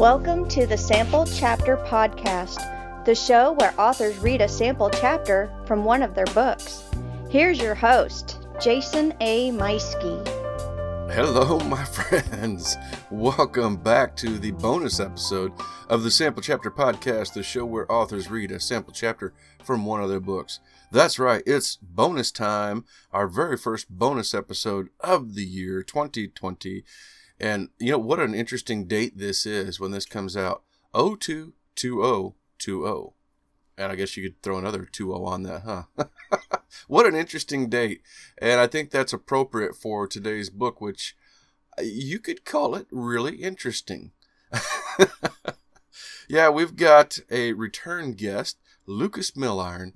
[0.00, 5.84] Welcome to the Sample Chapter Podcast, the show where authors read a sample chapter from
[5.84, 6.88] one of their books.
[7.28, 9.50] Here's your host, Jason A.
[9.50, 10.26] Meiske.
[11.12, 11.84] Hello, my
[12.24, 12.78] friends.
[13.10, 15.52] Welcome back to the bonus episode
[15.90, 20.02] of the Sample Chapter Podcast, the show where authors read a sample chapter from one
[20.02, 20.60] of their books.
[20.90, 26.84] That's right, it's bonus time, our very first bonus episode of the year 2020.
[27.40, 30.62] And you know what an interesting date this is when this comes out
[30.94, 33.14] 022020.
[33.78, 35.84] And I guess you could throw another 20 on that, huh?
[36.86, 38.02] what an interesting date.
[38.36, 41.16] And I think that's appropriate for today's book, which
[41.78, 44.10] uh, you could call it really interesting.
[46.28, 49.94] yeah, we've got a return guest, Lucas Milliron,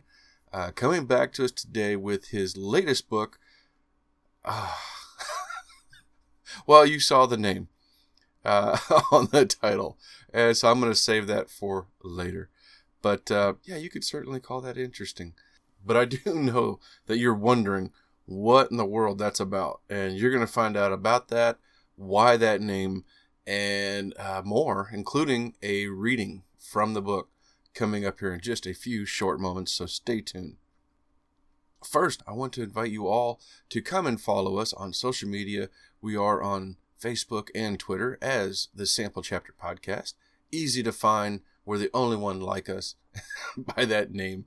[0.51, 3.39] uh, coming back to us today with his latest book.
[4.47, 4.73] Uh,
[6.67, 7.69] well, you saw the name
[8.45, 8.79] uh,
[9.13, 9.99] on the title,
[10.33, 12.51] and so I'm going to save that for later.
[13.03, 15.35] But uh, yeah, you could certainly call that interesting.
[15.85, 17.93] But I do know that you're wondering
[18.27, 21.59] what in the world that's about, and you're going to find out about that,
[21.97, 23.05] why that name,
[23.47, 27.29] and uh, more, including a reading from the book
[27.75, 29.73] coming up here in just a few short moments.
[29.73, 30.57] So stay tuned.
[31.85, 35.69] First, I want to invite you all to come and follow us on social media.
[36.01, 40.15] We are on Facebook and Twitter as the Sample Chapter Podcast.
[40.51, 41.41] Easy to find.
[41.65, 42.95] We're the only one like us
[43.57, 44.47] by that name.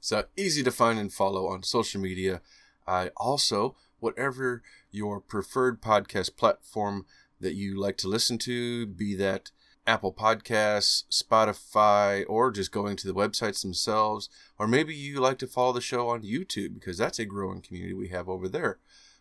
[0.00, 2.40] So easy to find and follow on social media.
[2.86, 7.04] I also, whatever your preferred podcast platform
[7.40, 9.50] that you like to listen to, be that
[9.90, 14.28] Apple Podcasts, Spotify, or just going to the websites themselves.
[14.56, 17.92] Or maybe you like to follow the show on YouTube because that's a growing community
[17.92, 18.78] we have over there.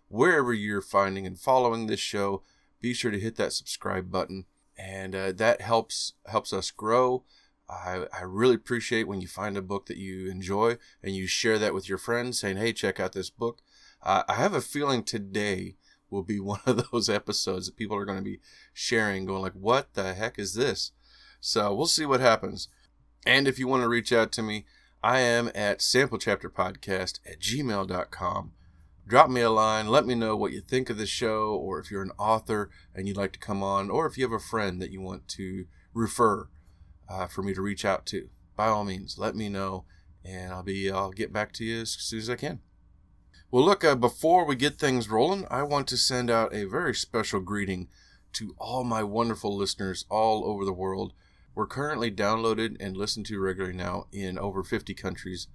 [0.09, 2.43] Wherever you're finding and following this show,
[2.79, 4.45] be sure to hit that subscribe button,
[4.77, 7.23] and uh, that helps helps us grow.
[7.67, 11.57] I, I really appreciate when you find a book that you enjoy and you share
[11.57, 13.63] that with your friends, saying, "Hey, check out this book."
[14.03, 15.77] Uh, I have a feeling today
[16.09, 18.39] will be one of those episodes that people are going to be
[18.73, 20.91] sharing, going like, "What the heck is this?"
[21.39, 22.67] So we'll see what happens.
[23.25, 24.65] And if you want to reach out to me,
[25.03, 28.51] I am at samplechapterpodcast at gmail.com.
[29.07, 29.87] Drop me a line.
[29.87, 33.07] Let me know what you think of the show, or if you're an author and
[33.07, 35.65] you'd like to come on, or if you have a friend that you want to
[35.93, 36.47] refer
[37.09, 38.29] uh, for me to reach out to.
[38.55, 39.85] By all means, let me know,
[40.23, 42.59] and I'll be I'll get back to you as soon as I can.
[43.51, 46.93] Well, look, uh, before we get things rolling, I want to send out a very
[46.93, 47.87] special greeting
[48.33, 51.13] to all my wonderful listeners all over the world.
[51.55, 55.47] We're currently downloaded and listened to regularly now in over 50 countries.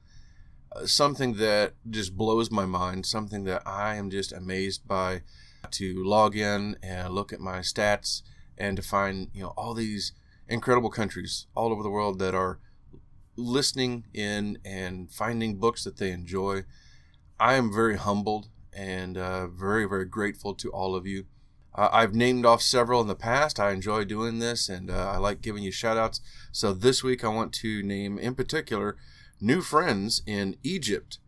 [0.75, 5.23] Uh, something that just blows my mind, something that I am just amazed by
[5.71, 8.23] to log in and look at my stats
[8.59, 10.11] and to find, you know, all these
[10.49, 12.59] incredible countries all over the world that are
[13.37, 16.65] listening in and finding books that they enjoy
[17.39, 21.27] I am very humbled and uh, very, very grateful to all of you.
[21.75, 23.59] Uh, I've named off several in the past.
[23.59, 26.21] I enjoy doing this and uh, I like giving you shout outs.
[26.53, 28.97] So this week I want to name in particular
[29.41, 31.19] new friends in Egypt,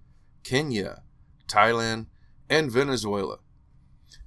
[0.44, 1.02] Kenya,
[1.48, 2.06] Thailand,
[2.48, 3.38] and Venezuela.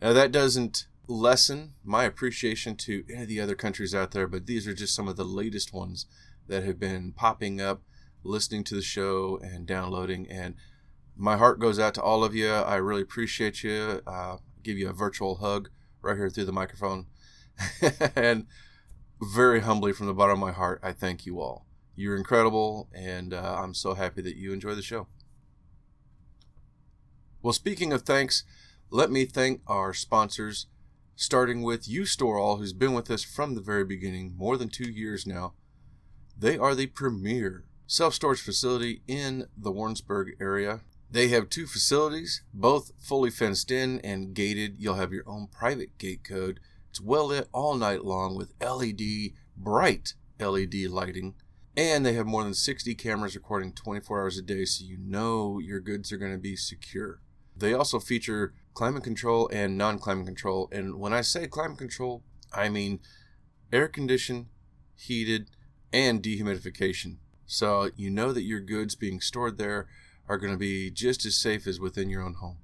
[0.02, 4.46] Now that doesn't lessen my appreciation to any of the other countries out there, but
[4.46, 6.06] these are just some of the latest ones
[6.48, 7.82] that have been popping up,
[8.24, 10.30] listening to the show and downloading.
[10.30, 10.56] And
[11.20, 12.50] my heart goes out to all of you.
[12.50, 14.02] I really appreciate you.
[14.08, 15.70] Uh, give you a virtual hug
[16.02, 17.08] right here through the microphone.
[18.16, 18.48] and
[19.22, 21.66] very humbly from the bottom of my heart, I thank you all.
[21.94, 25.08] You're incredible, and uh, I'm so happy that you enjoy the show.
[27.42, 28.46] Well, speaking of thanks,
[28.90, 30.68] let me thank our sponsors,
[31.18, 35.28] starting with U-Stor-All, who's been with us from the very beginning, more than two years
[35.28, 35.54] now.
[36.38, 40.80] They are the premier self storage facility in the Warrensburg area.
[41.12, 44.76] They have two facilities, both fully fenced in and gated.
[44.78, 46.60] You'll have your own private gate code.
[46.90, 51.34] It's well lit all night long with LED, bright LED lighting.
[51.76, 55.60] And they have more than 60 cameras recording 24 hours a day, so you know
[55.60, 57.22] your goods are going to be secure.
[57.56, 60.70] They also feature climate control and non climate control.
[60.72, 62.24] And when I say climate control,
[62.54, 63.00] I mean
[63.72, 64.48] air conditioned,
[64.96, 65.50] heated,
[65.92, 67.18] and dehumidification.
[67.46, 69.88] So you know that your goods being stored there
[70.30, 72.60] are going to be just as safe as within your own home.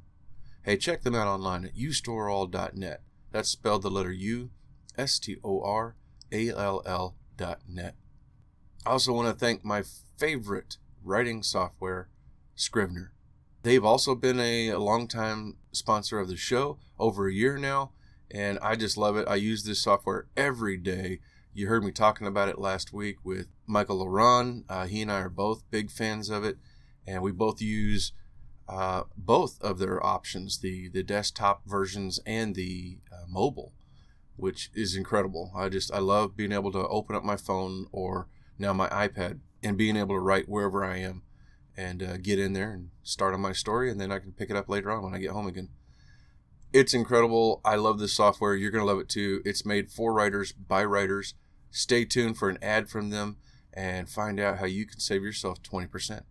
[0.63, 3.01] Hey, check them out online at ustoreall.net.
[3.31, 4.51] That's spelled the letter U,
[4.97, 5.95] S T O R
[6.31, 7.95] A L L dot net.
[8.85, 9.83] I also want to thank my
[10.17, 12.07] favorite writing software,
[12.55, 13.11] Scrivener.
[13.63, 17.91] They've also been a, a longtime sponsor of the show, over a year now,
[18.31, 19.27] and I just love it.
[19.27, 21.19] I use this software every day.
[21.53, 24.63] You heard me talking about it last week with Michael Laron.
[24.69, 26.57] Uh, he and I are both big fans of it,
[27.07, 28.11] and we both use
[28.67, 33.73] uh, both of their options the, the desktop versions and the uh, mobile,
[34.35, 35.51] which is incredible.
[35.55, 39.39] I just, I love being able to open up my phone or now my iPad
[39.63, 41.23] and being able to write wherever I am
[41.77, 44.49] and uh, get in there and start on my story, and then I can pick
[44.49, 45.69] it up later on when I get home again.
[46.73, 47.61] It's incredible.
[47.63, 48.55] I love this software.
[48.55, 49.41] You're going to love it too.
[49.45, 51.33] It's made for writers by writers.
[51.71, 53.37] Stay tuned for an ad from them
[53.73, 56.21] and find out how you can save yourself 20%.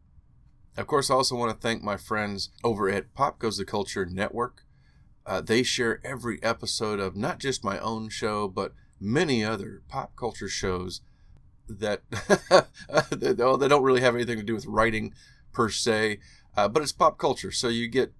[0.76, 4.04] Of course, I also want to thank my friends over at Pop Goes the Culture
[4.06, 4.64] Network.
[5.26, 10.16] Uh, they share every episode of not just my own show, but many other pop
[10.16, 11.00] culture shows
[11.68, 12.02] that
[13.10, 15.14] they don't really have anything to do with writing
[15.52, 16.18] per se,
[16.56, 17.50] uh, but it's pop culture.
[17.50, 18.12] So you get,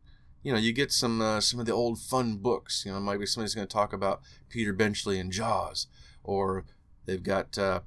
[0.43, 2.85] you know, you get some uh, some of the old fun books.
[2.87, 5.89] You know, maybe somebody's going to talk about Peter Benchley and Jaws,
[6.23, 6.65] or
[7.07, 7.81] They've got uh,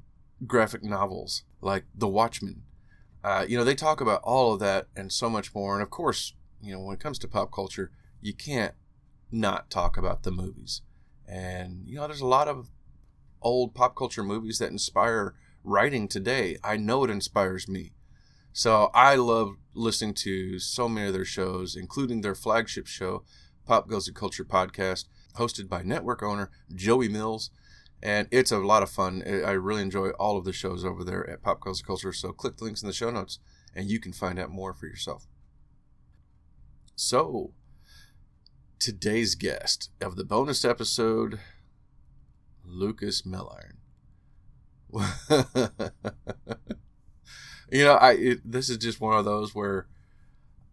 [0.46, 2.64] graphic novels like The Watchmen.
[3.24, 5.74] Uh, you know, they talk about all of that and so much more.
[5.74, 7.92] And of course, you know, when it comes to pop culture,
[8.22, 8.74] you can't
[9.31, 10.81] not talk about the movies.
[11.28, 12.69] And, you know, there's a lot of
[13.42, 16.58] old pop culture movies that inspire writing today.
[16.64, 17.94] I know it inspires me.
[18.54, 23.24] So I love listening to so many of their shows, including their flagship show,
[23.66, 25.06] Pop Goes the Culture podcast,
[25.36, 27.52] hosted by network owner Joey Mills
[28.01, 29.23] and it's a lot of fun.
[29.25, 32.13] I really enjoy all of the shows over there at Pop Culture Culture.
[32.13, 33.39] So click the links in the show notes,
[33.75, 35.27] and you can find out more for yourself.
[36.95, 37.53] So,
[38.79, 41.39] today's guest of the bonus episode,
[42.63, 43.77] Lucas Milliron.
[47.71, 49.88] you know, I it, this is just one of those where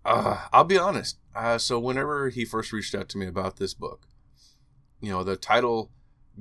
[0.04, 1.18] uh, I'll be honest.
[1.34, 4.06] Uh, so whenever he first reached out to me about this book,
[5.00, 5.90] you know, the title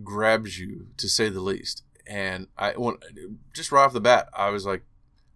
[0.02, 1.84] grabs you to say the least.
[2.08, 2.98] And I when,
[3.54, 4.84] just right off the bat, I was like,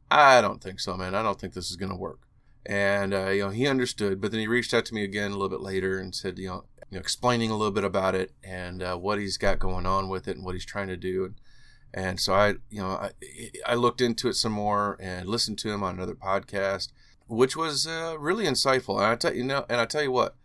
[0.10, 1.16] I don't think so, man.
[1.16, 2.20] I don't think this is going to work.
[2.66, 5.36] And uh, you know, he understood, but then he reached out to me again a
[5.36, 8.32] little bit later and said, you know, you know explaining a little bit about it
[8.44, 11.26] and uh, what he's got going on with it and what he's trying to do.
[11.26, 11.36] And,
[11.94, 13.12] and so I, you know, I,
[13.66, 16.92] I looked into it some more and listened to him on another podcast,
[17.28, 18.98] which was uh, really insightful.
[18.98, 20.36] And I tell you know, and I tell you what,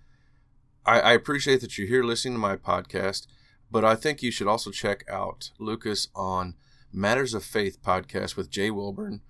[0.86, 3.26] I, I appreciate that you're here listening to my podcast.
[3.72, 6.56] But I think you should also check out Lucas on
[6.92, 9.22] Matters of Faith podcast with Jay Wilburn.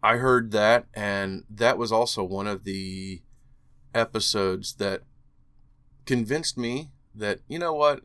[0.00, 3.20] I heard that, and that was also one of the
[3.92, 5.02] episodes that
[6.06, 8.02] convinced me that, you know what,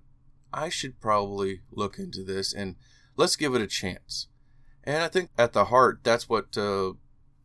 [0.52, 2.76] I should probably look into this and
[3.16, 4.30] let's give it a chance.
[4.84, 6.94] And I think at the heart, that's what uh,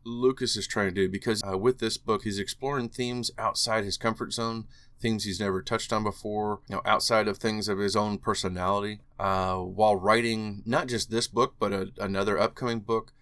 [0.03, 3.97] Lucas is trying to do because uh, with this book, he's exploring themes outside his
[3.97, 4.65] comfort zone,
[4.99, 8.99] things he's never touched on before, you know, outside of things of his own personality.
[9.19, 13.13] Uh, while writing not just this book, but a, another upcoming book,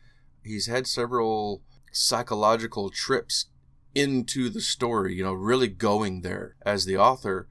[0.44, 3.48] he's had several psychological trips
[3.96, 7.48] into the story, you know, really going there as the author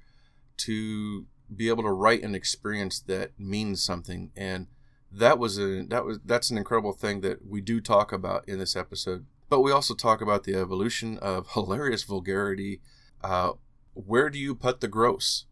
[0.57, 4.31] to be able to write an experience that means something.
[4.37, 4.67] And
[5.11, 8.59] that was a that was that's an incredible thing that we do talk about in
[8.59, 9.27] this episode.
[9.49, 12.81] But we also talk about the evolution of hilarious vulgarity,
[13.23, 13.53] uh,
[13.97, 15.47] where do you put the gross?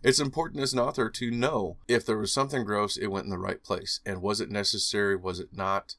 [0.04, 3.30] it's important as an author to know if there was something gross, it went in
[3.30, 5.16] the right place, and was it necessary?
[5.16, 5.96] Was it not?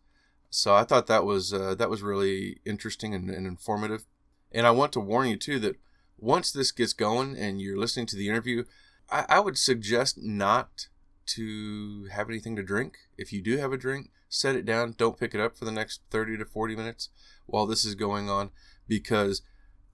[0.51, 4.05] So I thought that was uh, that was really interesting and, and informative.
[4.51, 5.77] And I want to warn you too that
[6.19, 8.65] once this gets going and you're listening to the interview,
[9.11, 10.89] I, I would suggest not
[11.27, 12.97] to have anything to drink.
[13.19, 14.95] If you do have a drink, set it down.
[14.97, 17.11] Don't pick it up for the next 30 to 40 minutes
[17.47, 18.51] while this is going on
[18.89, 19.43] because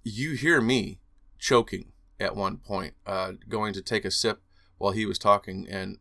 [0.02, 1.00] you hear me
[1.38, 4.42] choking at one point, uh, going to take a sip
[4.78, 5.98] while he was talking, and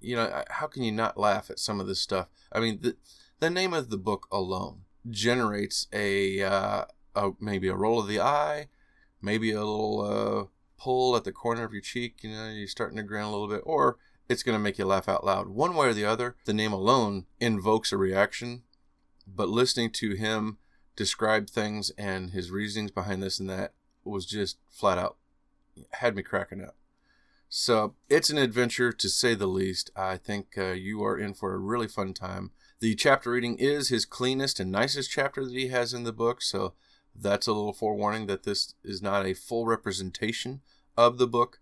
[0.00, 2.28] you know how can you not laugh at some of this stuff?
[2.52, 2.96] I mean, the
[3.40, 8.20] the name of the book alone generates a, uh, a maybe a roll of the
[8.20, 8.68] eye,
[9.22, 10.44] maybe a little uh,
[10.82, 12.22] pull at the corner of your cheek.
[12.22, 14.84] You know, you're starting to grin a little bit, or it's going to make you
[14.84, 15.48] laugh out loud.
[15.48, 18.62] One way or the other, the name alone invokes a reaction.
[19.26, 20.58] But listening to him
[20.98, 23.72] described things and his reasonings behind this and that
[24.04, 25.16] was just flat out
[25.92, 26.74] had me cracking up.
[27.48, 29.92] So it's an adventure to say the least.
[29.94, 32.50] I think uh, you are in for a really fun time.
[32.80, 36.42] The chapter reading is his cleanest and nicest chapter that he has in the book,
[36.42, 36.74] so
[37.14, 40.62] that's a little forewarning that this is not a full representation
[40.96, 41.60] of the book.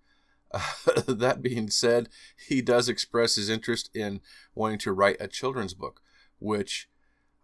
[0.50, 0.62] Uh,
[1.06, 2.08] that being said,
[2.48, 4.22] he does express his interest in
[4.54, 6.00] wanting to write a children's book,
[6.38, 6.88] which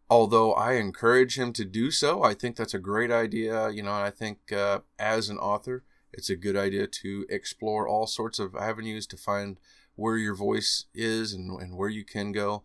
[0.08, 3.70] although I encourage him to do so, I think that's a great idea.
[3.70, 8.06] You know, I think uh, as an author, it's a good idea to explore all
[8.06, 9.58] sorts of avenues to find
[9.94, 12.62] where your voice is and, and where you can go.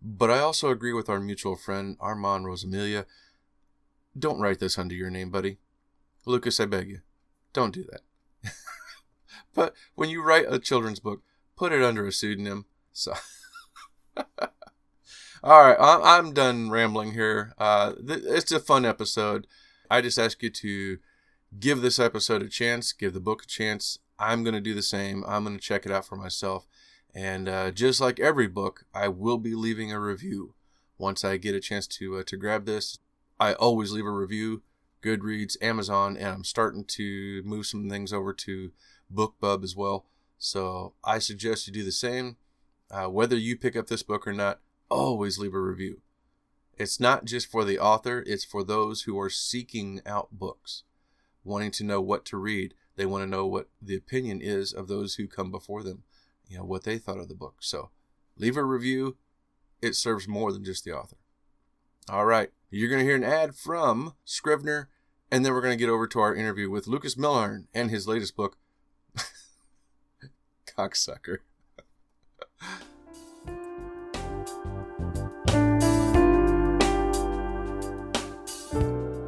[0.00, 3.06] But I also agree with our mutual friend, Armand Rosamilia.
[4.18, 5.58] Don't write this under your name, buddy.
[6.24, 7.00] Lucas, I beg you,
[7.52, 8.52] don't do that.
[9.54, 11.22] but when you write a children's book,
[11.56, 12.66] put it under a pseudonym.
[12.92, 13.14] So.
[15.46, 17.54] All right, I'm done rambling here.
[17.56, 19.46] Uh, it's a fun episode.
[19.88, 20.98] I just ask you to
[21.60, 24.00] give this episode a chance, give the book a chance.
[24.18, 25.22] I'm going to do the same.
[25.24, 26.66] I'm going to check it out for myself.
[27.14, 30.54] And uh, just like every book, I will be leaving a review
[30.98, 32.98] once I get a chance to uh, to grab this.
[33.38, 34.64] I always leave a review,
[35.00, 38.72] Goodreads, Amazon, and I'm starting to move some things over to
[39.14, 40.06] BookBub as well.
[40.38, 42.36] So I suggest you do the same.
[42.90, 44.58] Uh, whether you pick up this book or not,
[44.90, 46.00] always leave a review.
[46.78, 50.82] It's not just for the author, it's for those who are seeking out books,
[51.42, 52.74] wanting to know what to read.
[52.96, 56.02] They want to know what the opinion is of those who come before them,
[56.48, 57.56] you know, what they thought of the book.
[57.60, 57.90] So
[58.36, 59.16] leave a review.
[59.80, 61.16] It serves more than just the author.
[62.08, 62.50] All right.
[62.70, 64.88] You're going to hear an ad from Scrivener,
[65.30, 68.08] and then we're going to get over to our interview with Lucas Milliron and his
[68.08, 68.58] latest book,
[70.76, 71.38] Cocksucker.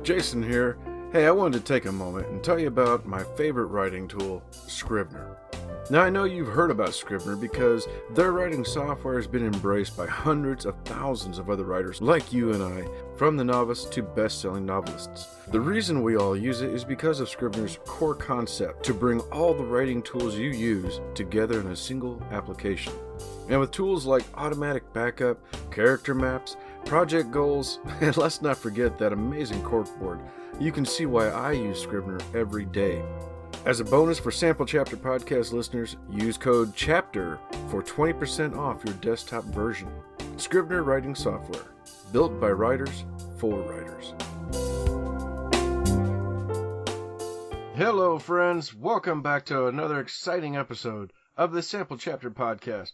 [0.08, 0.78] Jason here.
[1.12, 4.42] Hey, I wanted to take a moment and tell you about my favorite writing tool,
[4.50, 5.36] Scrivener.
[5.90, 10.06] Now, I know you've heard about Scrivener because their writing software has been embraced by
[10.06, 12.88] hundreds of thousands of other writers like you and I,
[13.18, 15.26] from the novice to best selling novelists.
[15.48, 19.52] The reason we all use it is because of Scrivener's core concept to bring all
[19.52, 22.94] the writing tools you use together in a single application.
[23.50, 25.38] And with tools like automatic backup,
[25.70, 26.56] character maps,
[26.88, 30.20] project goals, and let's not forget that amazing corkboard,
[30.58, 33.04] you can see why I use Scrivener every day.
[33.66, 38.94] As a bonus for Sample Chapter podcast listeners, use code CHAPTER for 20% off your
[38.96, 39.90] desktop version.
[40.38, 41.66] Scrivener writing software,
[42.10, 43.04] built by writers
[43.36, 44.14] for writers.
[47.76, 48.74] Hello, friends.
[48.74, 52.92] Welcome back to another exciting episode of the Sample Chapter podcast.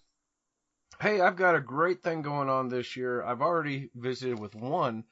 [1.05, 3.23] Hey, I've got a great thing going on this year.
[3.23, 5.05] I've already visited with one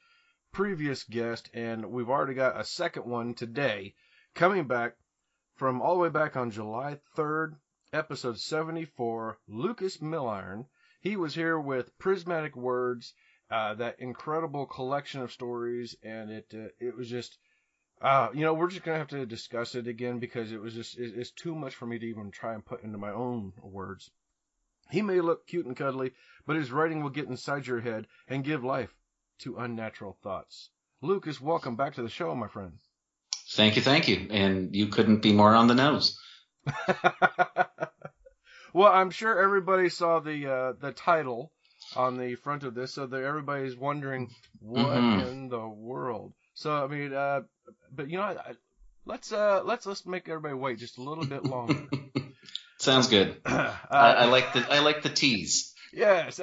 [0.51, 3.95] previous guest, and we've already got a second one today
[4.35, 4.97] coming back
[5.57, 7.59] from all the way back on July 3rd,
[7.93, 9.37] episode 74.
[9.47, 10.65] Lucas Milliron.
[11.03, 13.13] He was here with Prismatic Words,
[13.51, 17.37] uh, that incredible collection of stories, and it uh, it was just.
[18.01, 20.99] Uh, you know, we're just gonna have to discuss it again because it was just
[20.99, 24.11] it, it's too much for me to even try and put into my own words.
[24.93, 26.13] He may look cute and cuddly,
[26.47, 28.95] but his writing will get inside your head and give life
[29.39, 30.69] to unnatural thoughts.
[31.01, 32.73] Lucas, welcome back to the show, my friend.
[33.53, 34.29] Thank you, thank you.
[34.31, 36.21] And you couldn't be more on the nose.
[38.75, 41.53] well, I'm sure everybody saw the uh, the title
[41.97, 44.29] on the front of this, so that everybody's wondering
[44.61, 45.27] what mm-hmm.
[45.27, 46.35] in the world.
[46.53, 47.41] So I mean, uh,
[47.91, 48.53] but you know, I,
[49.07, 51.89] let's uh, let's let's make everybody wait just a little bit longer.
[52.83, 53.41] Sounds good.
[53.47, 55.75] Uh, I, I, like the I like the tease.
[55.93, 56.41] Yes.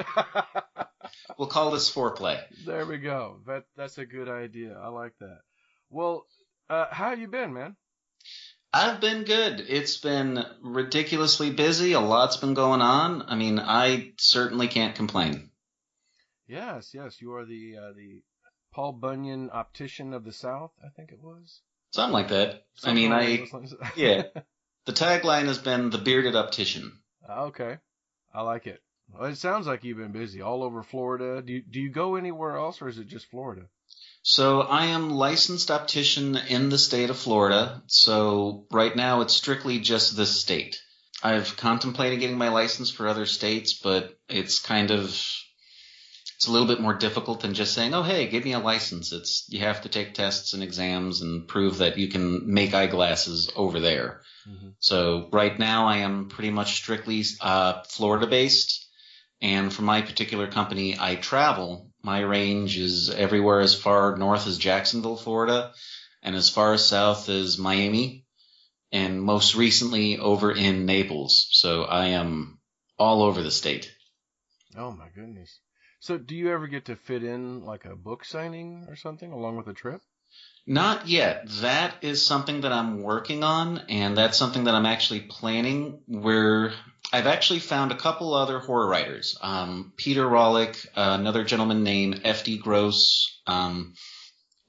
[1.38, 2.40] we'll call this foreplay.
[2.64, 3.40] There we go.
[3.48, 4.78] That that's a good idea.
[4.80, 5.40] I like that.
[5.90, 6.28] Well,
[6.70, 7.76] uh, how you been, man?
[8.72, 9.66] I've been good.
[9.68, 11.94] It's been ridiculously busy.
[11.94, 13.24] A lot's been going on.
[13.28, 15.50] I mean, I certainly can't complain.
[16.48, 17.20] Yes, yes.
[17.20, 18.22] You are the uh, the
[18.72, 20.72] Paul Bunyan optician of the South.
[20.86, 21.62] I think it was.
[21.92, 22.66] Something like that.
[22.76, 23.48] Something I mean,
[23.82, 24.24] I yeah.
[24.90, 26.92] The tagline has been the bearded optician.
[27.28, 27.78] Ah, okay,
[28.34, 28.82] I like it.
[29.14, 31.44] Well, it sounds like you've been busy all over Florida.
[31.44, 33.68] Do you, do you go anywhere else, or is it just Florida?
[34.24, 37.84] So I am licensed optician in the state of Florida.
[37.86, 40.82] So right now it's strictly just this state.
[41.22, 45.24] I've contemplated getting my license for other states, but it's kind of
[46.40, 49.12] it's a little bit more difficult than just saying, "Oh, hey, give me a license."
[49.12, 53.52] It's you have to take tests and exams and prove that you can make eyeglasses
[53.58, 54.22] over there.
[54.48, 54.70] Mm-hmm.
[54.80, 58.88] So right now I am pretty much strictly uh, Florida based.
[59.42, 61.92] And for my particular company, I travel.
[62.04, 65.74] My range is everywhere as far north as Jacksonville, Florida,
[66.24, 68.24] and as far south as Miami,
[68.94, 71.50] and most recently over in Naples.
[71.52, 72.60] So I am
[72.98, 73.94] all over the state.
[74.78, 75.60] Oh my goodness.
[76.00, 79.58] So do you ever get to fit in like a book signing or something along
[79.58, 80.02] with a trip?
[80.66, 81.46] Not yet.
[81.62, 86.02] That is something that I'm working on, and that's something that I'm actually planning.
[86.06, 86.72] Where
[87.12, 92.22] I've actually found a couple other horror writers, um, Peter Rawlik, uh, another gentleman named
[92.24, 92.60] F.D.
[92.60, 93.96] Gross, um,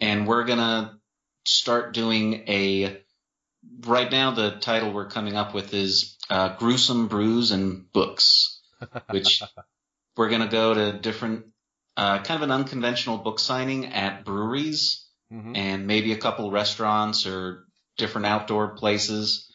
[0.00, 0.99] and we're gonna
[1.44, 3.02] start doing a
[3.80, 8.60] right now the title we're coming up with is uh, Gruesome Brews and Books,
[9.10, 9.42] which
[10.20, 11.46] we're going to go to different,
[11.96, 15.56] uh, kind of an unconventional book signing at breweries Mhm.
[15.56, 17.64] and maybe a couple restaurants or
[17.96, 19.50] different outdoor places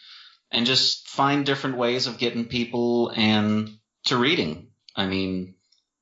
[0.50, 4.72] and just find different ways of getting people and to reading.
[4.96, 5.54] I mean,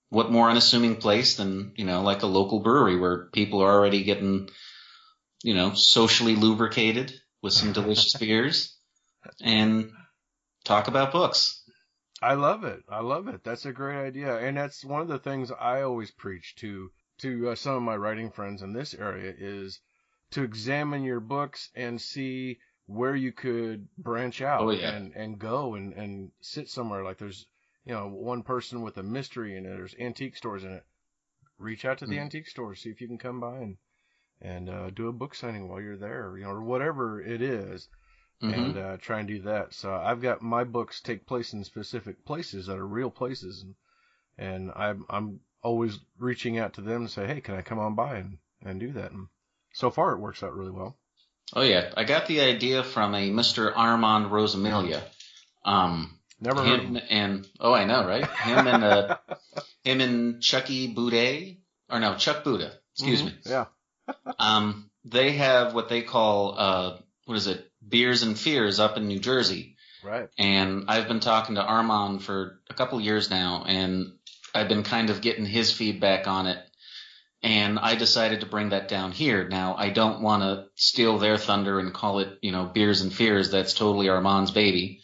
[0.07, 4.05] what more unassuming place than, you know, like a local brewery where people are already
[4.05, 4.49] getting,
[5.43, 8.77] you know, socially lubricated with some delicious beers
[9.41, 9.91] and
[10.63, 11.62] talk about books.
[12.23, 12.83] I love it.
[12.87, 13.43] I love it.
[13.43, 17.49] That's a great idea, and that's one of the things I always preach to to
[17.49, 19.81] uh, some of my writing friends in this area is
[20.31, 24.91] to examine your books and see where you could branch out Oh, yeah.
[24.91, 27.45] and and go and and sit somewhere like there's
[27.85, 30.85] you know one person with a mystery in it there's antique stores in it
[31.57, 32.21] reach out to the Mhm.
[32.21, 33.77] antique store see if you can come by and
[34.41, 37.89] and uh, do a book signing while you're there you know or whatever it is
[38.43, 38.53] Mhm.
[38.53, 39.73] and uh, try and do that.
[39.73, 43.75] So I've got my books take place in specific places that are real places, and
[44.37, 47.95] and I'm I'm always reaching out to them to say, hey, can I come on
[47.95, 49.11] by and and do that?
[49.11, 49.27] And
[49.73, 50.97] so far, it works out really well.
[51.53, 53.71] Oh yeah, I got the idea from a Mr.
[53.75, 55.01] Armand Rosamilia.
[55.63, 58.25] Um, Never heard him and oh, I know, right?
[58.27, 59.17] Him and uh,
[59.85, 61.59] him and Chucky Boudet,
[61.89, 62.73] or no, Chuck Buddha.
[62.93, 63.25] Excuse Mhm.
[63.25, 63.33] me.
[63.45, 63.65] Yeah.
[64.39, 67.71] Um, they have what they call uh, what is it?
[67.87, 70.29] Beers and Fears up in New Jersey, Right.
[70.37, 74.13] and I've been talking to Armand for a couple years now, and
[74.55, 76.57] I've been kind of getting his feedback on it.
[77.41, 79.47] And I decided to bring that down here.
[79.49, 83.13] Now, I don't want to steal their thunder and call it, you know, Beers and
[83.13, 83.51] Fears.
[83.51, 85.01] That's totally Armand's baby.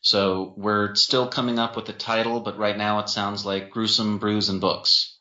[0.00, 4.18] So we're still coming up with the title, but right now it sounds like Gruesome
[4.18, 5.16] Brews and Books.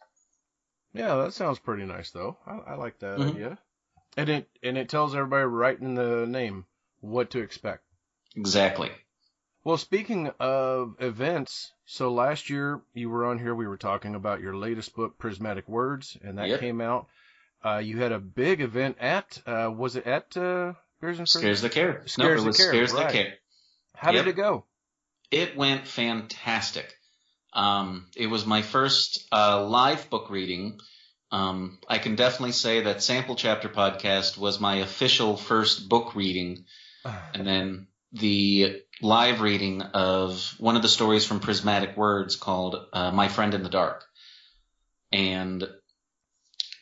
[0.94, 2.38] Yeah, that sounds pretty nice though.
[2.48, 3.30] I, I like that Mhm.
[3.32, 3.58] idea.
[4.18, 6.66] And it and it tells everybody right in the name
[7.06, 7.84] what to expect.
[8.36, 8.92] Exactly.
[9.64, 13.56] Well, speaking of events, so last year you were on here.
[13.56, 16.60] We were talking about your latest book, Prismatic Words, and that Yep.
[16.60, 17.08] came out.
[17.64, 21.42] Uh, you had a big event at, uh, was it at uh, Beers and Fruit?
[21.42, 22.01] Scares the care.
[22.01, 23.08] no, Scares it the Care, Scares right.
[23.08, 23.34] the care.
[23.96, 24.25] How Yep.
[24.25, 24.66] did it go?
[25.32, 26.94] It went fantastic.
[27.53, 30.79] Um, it was my first uh, live book reading.
[31.32, 36.66] Um, I can definitely say that Sample Chapter Podcast was my official first book reading,
[37.33, 43.11] and then the live reading of one of the stories from Prismatic Words called uh,
[43.11, 44.03] My Friend in the Dark.
[45.11, 45.68] And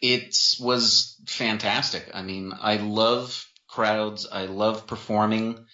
[0.01, 2.11] it was fantastic.
[2.13, 4.27] I mean, I love crowds.
[4.31, 5.65] I love performing.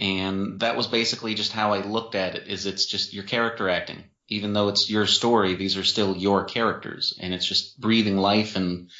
[0.00, 3.68] And that was basically just how I looked at it is it's just your character
[3.68, 4.04] acting.
[4.28, 8.56] Even though it's your story, these are still your characters and it's just breathing life
[8.56, 8.90] and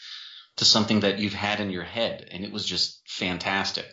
[0.56, 2.28] to something that you've had in your head.
[2.30, 3.86] And it was just fantastic.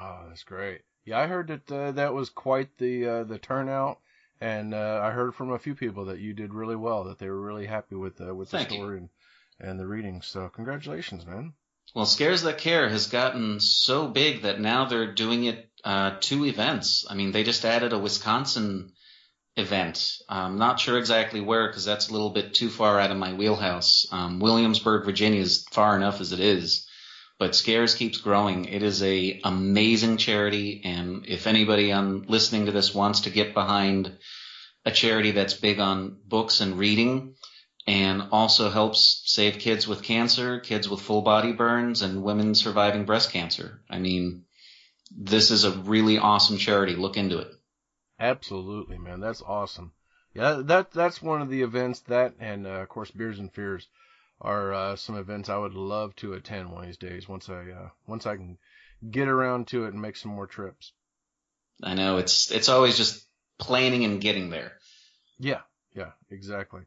[0.00, 0.82] Oh, that's great.
[1.04, 3.98] Yeah, I heard that uh, that was quite the uh, the turnout,
[4.40, 7.04] and uh, I heard from a few people that you did really well.
[7.04, 8.78] That they were really happy with uh, with the Thank you.
[8.78, 9.08] story and,
[9.58, 10.22] and the reading.
[10.22, 11.54] So congratulations, man.
[11.94, 16.44] Well, Scares That Care has gotten so big that now they're doing it uh, two
[16.44, 17.06] events.
[17.08, 18.92] I mean, they just added a Wisconsin
[19.56, 20.06] event.
[20.28, 23.32] I'm not sure exactly where because that's a little bit too far out of my
[23.32, 24.06] wheelhouse.
[24.12, 26.86] Um, Williamsburg, Virginia is far enough as it is,
[27.38, 28.64] but Scares keeps growing.
[28.64, 33.54] It is a amazing charity, and if anybody on listening to this wants to get
[33.54, 34.18] behind
[34.84, 37.34] a charity that's big on books and reading,
[37.86, 43.04] and also helps save kids with cancer, kids with full body burns, and women surviving
[43.04, 43.82] breast cancer.
[43.88, 44.44] I mean,
[45.16, 46.96] this is a really awesome charity.
[46.96, 47.48] Look into it.
[48.18, 49.20] Absolutely, man.
[49.20, 49.92] That's awesome.
[50.34, 53.88] Yeah, that that's one of the events that, and uh, of course, Beers and Fears
[54.40, 57.28] are uh, some events I would love to attend one of these days.
[57.28, 58.58] Once I uh, once I can
[59.10, 60.92] get around to it and make some more trips.
[61.82, 63.26] I know it's it's always just
[63.58, 64.72] planning and getting there.
[65.38, 65.60] Yeah,
[65.94, 66.82] yeah, exactly.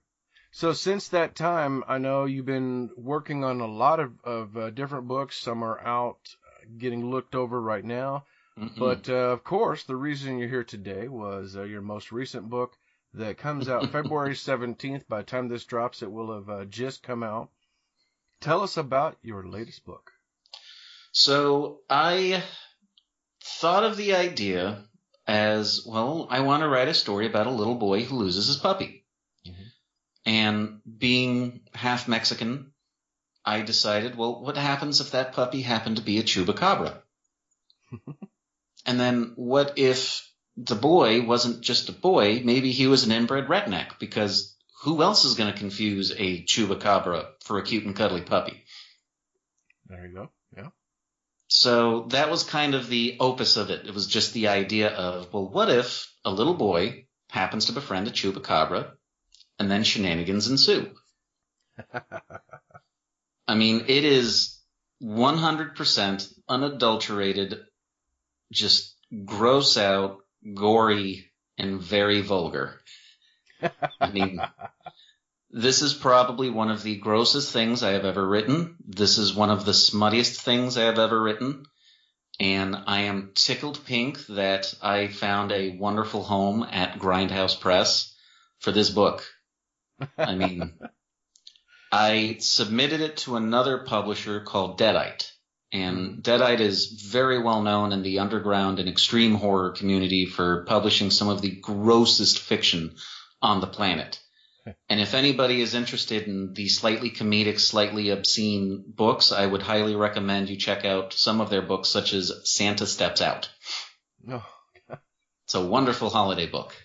[0.51, 4.69] So since that time, I know you've been working on a lot of of uh,
[4.69, 5.37] different books.
[5.37, 8.25] Some are out, uh, getting looked over right now.
[8.57, 8.77] Mhm.
[8.77, 12.77] But uh, of course, the reason you're here today was uh, your most recent book
[13.13, 15.08] that comes out February 17th.
[15.08, 17.50] By the time this drops, it will have uh, just come out.
[18.39, 20.12] Tell us about your latest book.
[21.12, 22.41] So I
[23.43, 24.86] thought of the idea
[25.28, 26.28] as well.
[26.30, 29.06] I want to write a story about a little boy who loses his puppy,
[29.45, 29.71] Mhm.
[30.26, 32.74] and being half Mexican,
[33.43, 37.02] I decided, well, what happens if that puppy happened to be a chupacabra?
[38.86, 42.41] and then what if the boy wasn't just a boy?
[42.43, 47.27] Maybe he was an inbred redneck because who else is going to confuse a chupacabra
[47.43, 48.63] for a cute and cuddly puppy?
[49.87, 50.29] There you go.
[50.55, 50.69] Yeah.
[51.47, 53.85] So that was kind of the opus of it.
[53.85, 58.07] It was just the idea of, well, what if a little boy happens to befriend
[58.07, 58.91] a chupacabra
[59.59, 60.91] and then shenanigans ensue?
[63.47, 64.59] I mean, it is
[65.03, 67.59] 100% unadulterated,
[68.51, 70.20] just gross out,
[70.54, 72.80] gory, and very vulgar.
[73.99, 74.41] I mean,
[75.51, 78.77] this is probably one of the grossest things I have ever written.
[78.88, 81.65] This is one of the smuttiest things I have ever written.
[82.39, 88.15] And I am tickled pink that I found a wonderful home at Grindhouse Press
[88.60, 89.23] for this book.
[90.17, 90.73] I mean,
[91.91, 95.30] I submitted it to another publisher called Deadite.
[95.73, 101.12] And Deadite is very well known in the underground and extreme horror community for publishing
[101.12, 102.95] some of the grossest fiction
[103.41, 104.19] on the planet.
[104.89, 109.95] And if anybody is interested in the slightly comedic, slightly obscene books, I would highly
[109.95, 113.49] recommend you check out some of their books, such as Santa Steps Out.
[114.23, 114.43] No.
[115.45, 116.75] It's a wonderful holiday book.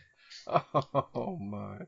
[1.14, 1.86] Oh my.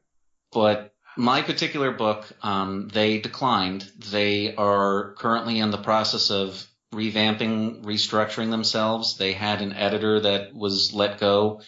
[0.52, 3.90] But my particular book, um, they declined.
[4.10, 9.16] They are currently in the process of revamping, restructuring themselves.
[9.16, 11.60] They had an editor that was let go,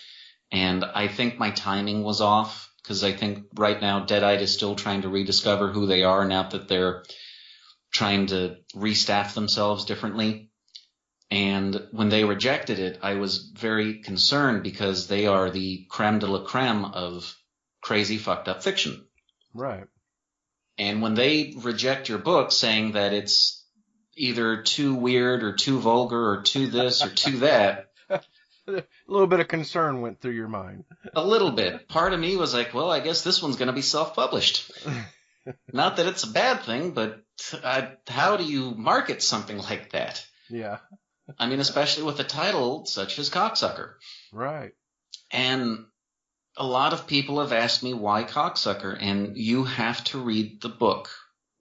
[0.50, 4.74] and I think my timing was off because I think right now Deadite is still
[4.74, 7.04] trying to rediscover who they are now that they're
[7.92, 10.50] trying to restaff themselves differently.
[11.30, 16.26] And when they rejected it, I was very concerned because they are the creme de
[16.26, 17.36] la creme of
[17.82, 19.06] crazy fucked up fiction.
[19.54, 19.84] Right.
[20.76, 23.59] And when they reject your book saying that it's
[24.20, 27.86] either too weird or too vulgar or too this or too that,
[28.68, 30.84] A little bit of concern went through your mind.
[31.14, 31.88] a little bit.
[31.88, 34.70] Part of me was like, well, I guess this one's going to be self-published.
[35.72, 37.20] Not that it's a bad thing, but
[37.64, 40.24] uh, how do you market something like that?
[40.48, 40.78] Yeah.
[41.38, 43.94] I mean, especially with a title such as Cocksucker.
[44.32, 44.72] Right.
[45.32, 45.86] And
[46.56, 50.68] a lot of people have asked me why Cocksucker, and you have to read the
[50.68, 51.08] book.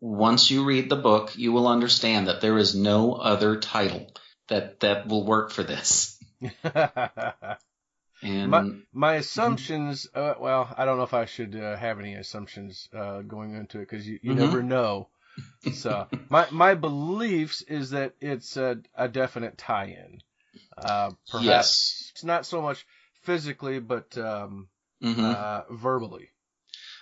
[0.02, 4.08] Once you read the book, you will understand that there is no other title
[4.48, 6.18] that, that will work for this.
[8.22, 12.16] And my, my assumptions, uh, well, I don't know if I should uh, have any
[12.16, 14.40] assumptions uh, going into it because you, you Mhm.
[14.40, 15.10] never know.
[15.70, 20.22] So my my beliefs is that it's a, a definite tie-in.
[20.78, 22.12] Uh, perhaps yes.
[22.14, 22.86] it's not so much
[23.22, 24.68] physically, but um,
[25.02, 25.32] Mhm.
[25.32, 26.30] uh, verbally.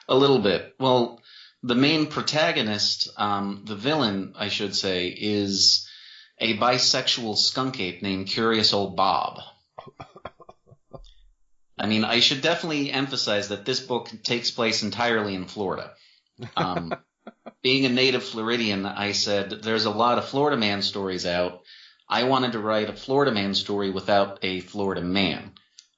[0.09, 0.75] A little bit.
[0.79, 1.21] Well,
[1.67, 5.87] the main protagonist, um, the villain, I should say, is
[6.39, 9.39] a bisexual skunk ape named Curious Old Bob.
[11.77, 15.91] I mean, I should definitely emphasize that this book takes place entirely in Florida.
[16.55, 16.95] Um,
[17.61, 21.61] being a native Floridian, I said there's a lot of Florida man stories out.
[22.09, 25.51] I wanted to write a Florida man story without a Florida man.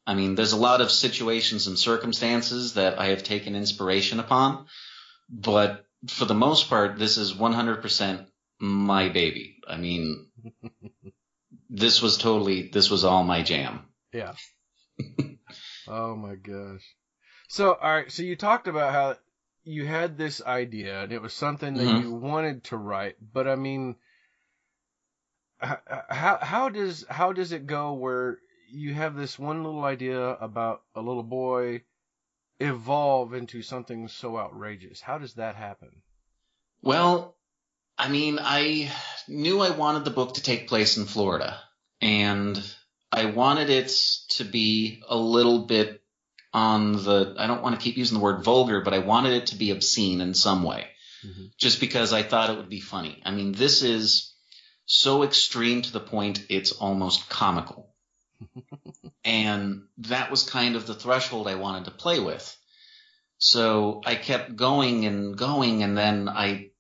[0.05, 4.65] I mean, there's a lot of situations and circumstances that I have taken inspiration upon,
[5.29, 8.25] but for the most part, this is 100%
[8.59, 9.57] my baby.
[9.67, 10.27] I mean,
[11.69, 13.81] this was totally, this was all my jam.
[14.13, 14.33] Yeah.
[15.87, 16.83] oh my gosh.
[17.47, 18.11] So, all right.
[18.11, 19.15] So you talked about how
[19.63, 22.01] you had this idea and it was something that Mhm.
[22.03, 23.95] you wanted to write, but I mean,
[25.59, 28.37] how how does how does it go where
[28.71, 31.81] you have this one little idea about a little boy
[32.59, 35.01] evolve into something so outrageous?
[35.01, 35.89] How does that happen?
[36.81, 37.35] Well,
[37.97, 38.91] I mean, I
[39.27, 41.59] knew I wanted the book to take place in Florida,
[42.01, 42.61] and
[43.11, 43.89] I wanted it
[44.29, 46.01] to be a little bit
[46.53, 49.47] on the, I don't want to keep using the word vulgar, but I wanted it
[49.47, 50.87] to be obscene in some way,
[51.25, 51.51] Mhm.
[51.57, 53.21] just because I thought it would be funny.
[53.25, 54.33] I mean, this is
[54.85, 57.93] so extreme to the point it's almost comical.
[59.23, 62.55] And that was kind of the threshold I wanted to play with.
[63.37, 66.71] So I kept going and going, and then I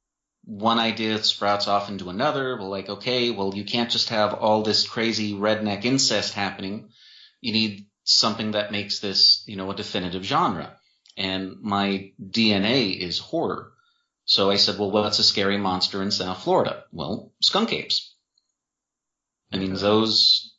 [0.43, 2.57] one idea sprouts off into another.
[2.57, 6.89] Well, like, okay, well, you can't just have all this crazy redneck incest happening.
[7.39, 10.75] You need something that makes this, you know, a definitive genre.
[11.15, 13.73] And my DNA is horror.
[14.25, 16.83] So I said, well, what's a scary monster in South Florida?
[16.91, 18.15] Well, skunk apes.
[19.51, 20.53] I mean, those,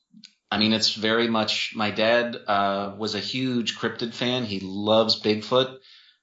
[0.50, 4.44] I mean, it's very much, my dad, uh, was a huge cryptid fan.
[4.44, 5.78] He loves Bigfoot.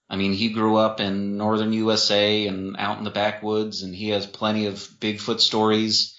[0.10, 4.10] I mean, he grew up in northern USA and out in the backwoods, and he
[4.10, 6.18] has plenty of Bigfoot stories.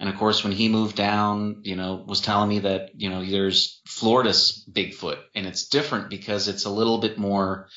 [0.00, 3.24] And of course, when he moved down, you know, was telling me that, you know,
[3.24, 7.68] there's Florida's Bigfoot, and it's different because it's a little bit more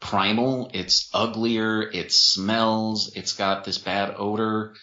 [0.00, 0.70] primal.
[0.72, 1.82] It's uglier.
[1.82, 3.14] It smells.
[3.16, 4.74] It's got this bad odor.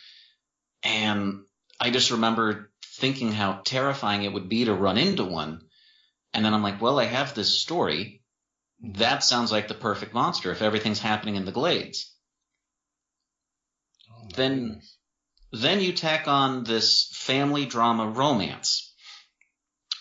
[0.84, 1.42] And
[1.80, 2.72] I just remember
[3.04, 5.60] thinking how terrifying it would be to run into one.
[6.34, 8.22] And then I'm like, well, I have this story.
[8.82, 12.16] That sounds like the perfect monster if everything's happening in the glades.
[14.10, 14.98] Oh, Then- goodness.
[15.52, 18.96] Then you tack on this family drama romance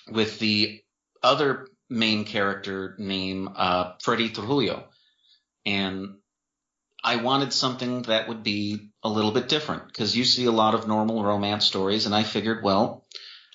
[0.08, 0.80] with the
[1.24, 4.88] other main character named uh, Freddy Trujillo.
[5.66, 6.18] And
[7.02, 10.74] I wanted something that would be a little bit different because you see a lot
[10.74, 13.04] of normal romance stories, and I figured, well,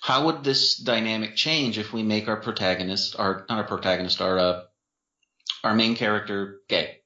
[0.00, 4.38] how would this dynamic change if we make our protagonist, our not our protagonist, our
[4.38, 4.62] uh,
[5.64, 7.00] our main character gay?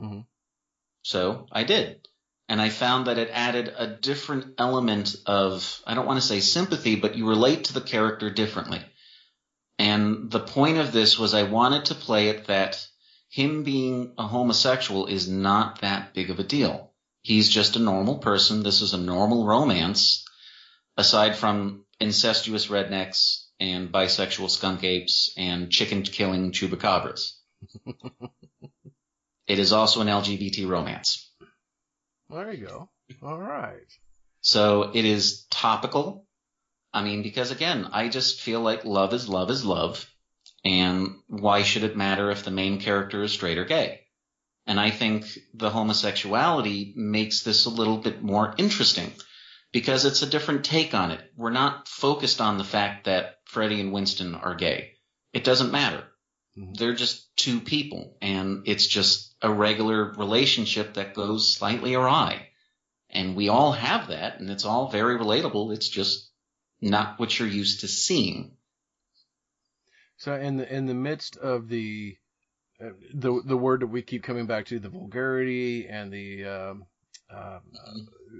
[0.00, 0.24] Mhm.
[1.02, 2.08] So I did
[2.48, 6.40] and I found that it added a different element of I don't want to say
[6.40, 8.80] sympathy, but you relate to the character differently.
[9.78, 12.86] And the point of this was I wanted to play it that
[13.28, 16.92] him being a homosexual is not that big of a deal.
[17.24, 18.62] He's just a normal person.
[18.62, 20.26] This is a normal romance,
[20.98, 27.32] aside from incestuous rednecks and bisexual skunk apes and chicken killing chupacabras.
[29.46, 31.32] it is also an LGBT romance.
[32.28, 32.90] There you go.
[33.22, 33.90] All right.
[34.42, 36.26] So it is topical.
[36.92, 40.06] I mean, because again, I just feel like love is love is love.
[40.62, 44.03] And why should it matter if the main character is straight or gay?
[44.66, 49.12] And I think the homosexuality makes this a little bit more interesting
[49.72, 51.20] because it's a different take on it.
[51.36, 54.92] We're not focused on the fact that Freddie and Winston are gay.
[55.32, 56.04] It doesn't matter.
[56.56, 56.76] Mhm.
[56.76, 62.48] They're just two people and it's just a regular relationship that goes slightly awry.
[63.10, 65.72] And we all have that, and it's all very relatable.
[65.72, 66.30] It's just
[66.80, 68.56] not what you're used to seeing.
[70.16, 72.16] So in the in the midst of the
[73.12, 76.86] the the word that we keep coming back to, the vulgarity and the um,
[77.30, 77.58] uh,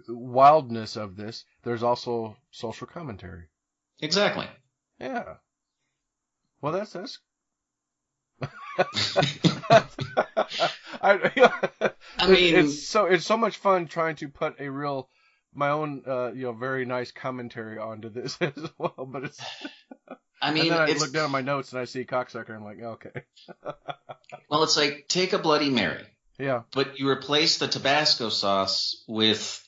[0.09, 3.45] wildness of this, there's also social commentary.
[4.01, 4.47] Exactly.
[5.01, 5.35] Yeah.
[6.61, 7.19] Well, that's that's.
[11.05, 11.31] I,
[12.19, 15.09] I mean, it's so it's so much fun trying to put a real
[15.55, 19.09] my own uh, you know very nice commentary onto this as well.
[19.11, 19.41] But it's
[20.43, 22.49] I mean, and then I look down at my notes and I see cocksucker.
[22.49, 23.23] and I'm like, okay,
[24.51, 26.05] well, it's like take a Bloody Mary,
[26.39, 29.67] yeah, but you replace the Tabasco sauce with,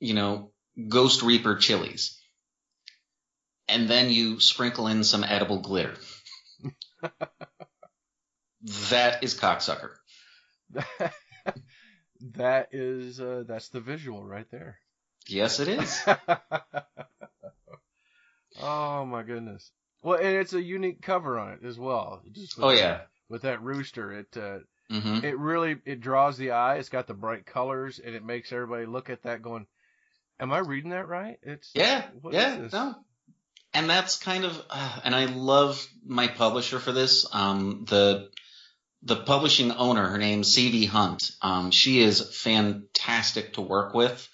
[0.00, 0.50] you know,
[0.88, 2.14] Ghost Reaper chilies.
[3.70, 5.94] And then you sprinkle in some edible glitter.
[8.88, 9.90] that is cocksucker.
[12.20, 14.78] that is uh, that's the visual right there.
[15.28, 16.00] Yes, it is.
[18.60, 19.70] oh my goodness.
[20.02, 22.22] Well, and it's a unique cover on it as well.
[22.32, 23.00] Just with Oh, that- yeah.
[23.28, 24.58] with that rooster, it uh,
[24.90, 26.76] hmm it really it draws the eye.
[26.76, 29.66] It's got the bright colors, and it makes everybody look at that going,
[30.40, 32.94] "Am I reading that right?" It's Yeah, yeah, no.
[33.74, 37.26] And that's kind of, uh, and I love my publisher for this.
[37.34, 38.30] Um, the
[39.02, 41.30] the publishing owner, her name's CV Hunt.
[41.42, 44.26] Um, she is fantastic to work with.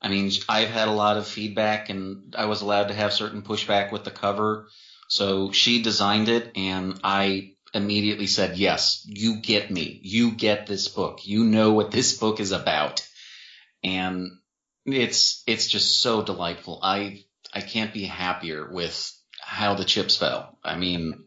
[0.00, 3.42] I mean, I've had a lot of feedback, and I was allowed to have certain
[3.42, 4.68] pushback with the cover.
[5.08, 10.00] So she designed it, and I immediately said, "Yes, you get me.
[10.02, 11.26] You get this book.
[11.26, 13.06] You know what this book is about."
[13.82, 14.30] And
[14.84, 16.80] it's it's just so delightful.
[16.82, 20.58] I I can't be happier with how the chips fell.
[20.62, 21.24] I mean,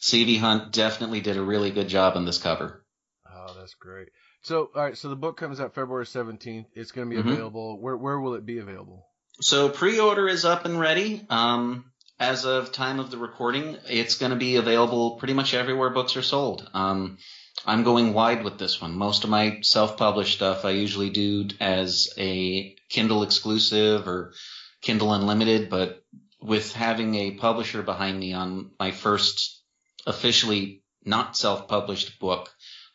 [0.00, 2.84] CV Hunt definitely did a really good job on this cover.
[3.30, 4.08] Oh, that's great.
[4.44, 4.96] So, all right.
[4.96, 6.66] So the book comes out February seventeenth.
[6.74, 7.32] It's going to be Mhm.
[7.32, 7.80] available.
[7.80, 9.06] Where where will it be available?
[9.40, 11.26] So pre-order is up and ready.
[11.28, 11.86] Um,
[12.20, 16.16] as of time of the recording, it's going to be available pretty much everywhere books
[16.16, 16.68] are sold.
[16.72, 17.18] Um,
[17.66, 18.94] I'm going wide with this one.
[18.96, 24.34] Most of my self-published stuff I usually do as a Kindle exclusive or
[24.82, 26.04] Kindle Unlimited, but
[26.40, 29.62] with having a publisher behind me on my first
[30.06, 32.50] officially not self-published book,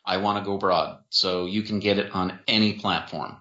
[0.10, 1.04] I want to go broad.
[1.10, 3.38] So you can get it on any platform.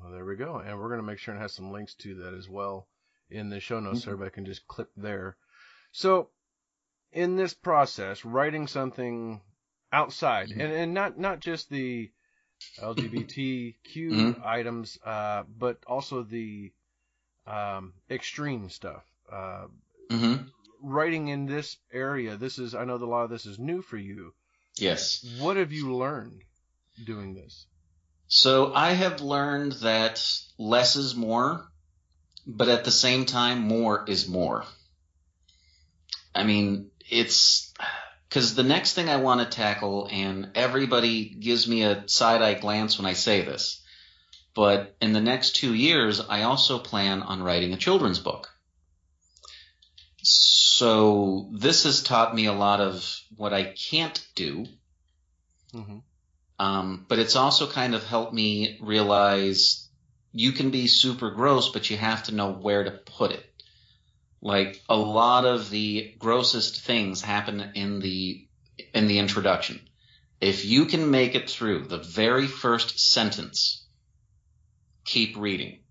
[0.00, 0.56] Well, there we go.
[0.56, 2.88] And we're going to make sure and have some links to that as well
[3.28, 4.14] in the show notes so Mhm.
[4.14, 5.36] everybody can just click there.
[5.92, 6.30] So,
[7.12, 9.42] in this process, writing something
[9.92, 10.60] outside, Mhm.
[10.60, 12.10] and, and not, not just the
[12.78, 14.40] LGBTQ Mhm.
[14.42, 16.72] items, uh, but also the
[17.46, 19.04] um, extreme stuff.
[19.30, 19.66] Uh,
[20.08, 20.36] hmm
[20.80, 23.82] writing in this area, this is, I know that a lot of this is new
[23.82, 24.34] for you.
[24.76, 25.24] Yes.
[25.38, 26.42] What have you learned
[27.04, 27.66] doing this?
[28.28, 30.26] So I have learned that
[30.58, 31.70] less is more,
[32.46, 34.64] but at the same time, more is more.
[36.34, 37.72] I mean, it's
[38.28, 42.54] because the next thing I want to tackle, and everybody gives me a side eye
[42.54, 43.82] glance when I say this,
[44.54, 48.50] But in the next two years, I also plan on writing a children's book.
[50.22, 50.71] So
[51.52, 53.04] this has taught me a lot of
[53.36, 54.66] what I can't do.
[55.74, 55.98] Mm-hmm.
[56.58, 59.88] Um, but it's also kind of helped me realize
[60.32, 63.44] you can be super gross, but you have to know where to put it.
[64.40, 68.46] Like a lot of the grossest things happen in the
[68.94, 69.80] in the introduction.
[70.40, 73.86] If you can make it through the very first sentence,
[75.04, 75.78] keep reading.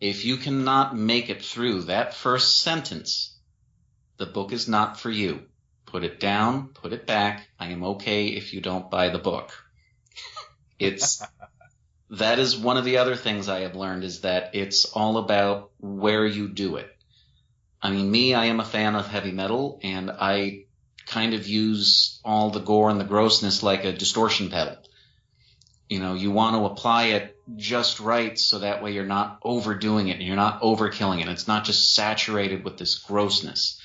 [0.00, 3.38] If you cannot make it through that first sentence,
[4.20, 5.40] the book is not for you.
[5.86, 7.48] Put it down, put it back.
[7.58, 9.50] I am okay if you don't buy the book.
[10.78, 11.22] It's
[12.08, 15.72] that is one of the other things I have learned is that it's all about
[15.78, 16.88] where you do it.
[17.82, 20.64] I mean, me, I am a fan of heavy metal and I
[21.06, 24.78] kind of use all the gore and the grossness like a distortion pedal.
[25.90, 30.08] You know, you want to apply it just right so that way you're not overdoing
[30.08, 31.28] it and you're not overkilling it.
[31.28, 33.79] It's not just saturated with this grossness.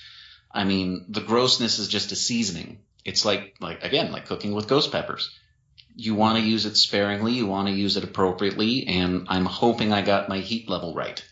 [0.55, 2.79] I mean, the grossness is just a seasoning.
[3.03, 5.29] It's like, like, again, like cooking with ghost peppers.
[5.95, 9.93] You want to use it sparingly, you want to use it appropriately, and I'm hoping
[9.93, 11.23] I got my heat level right.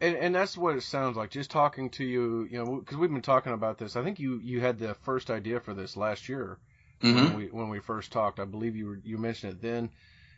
[0.00, 1.30] And, and that's what it sounds like.
[1.30, 3.96] Just talking to you, you know, because we've been talking about this.
[3.96, 6.58] I think you you had the first idea for this last year
[7.02, 7.24] Mm-hmm.
[7.24, 8.40] when we when we first talked.
[8.40, 9.90] I believe you were, you mentioned it then,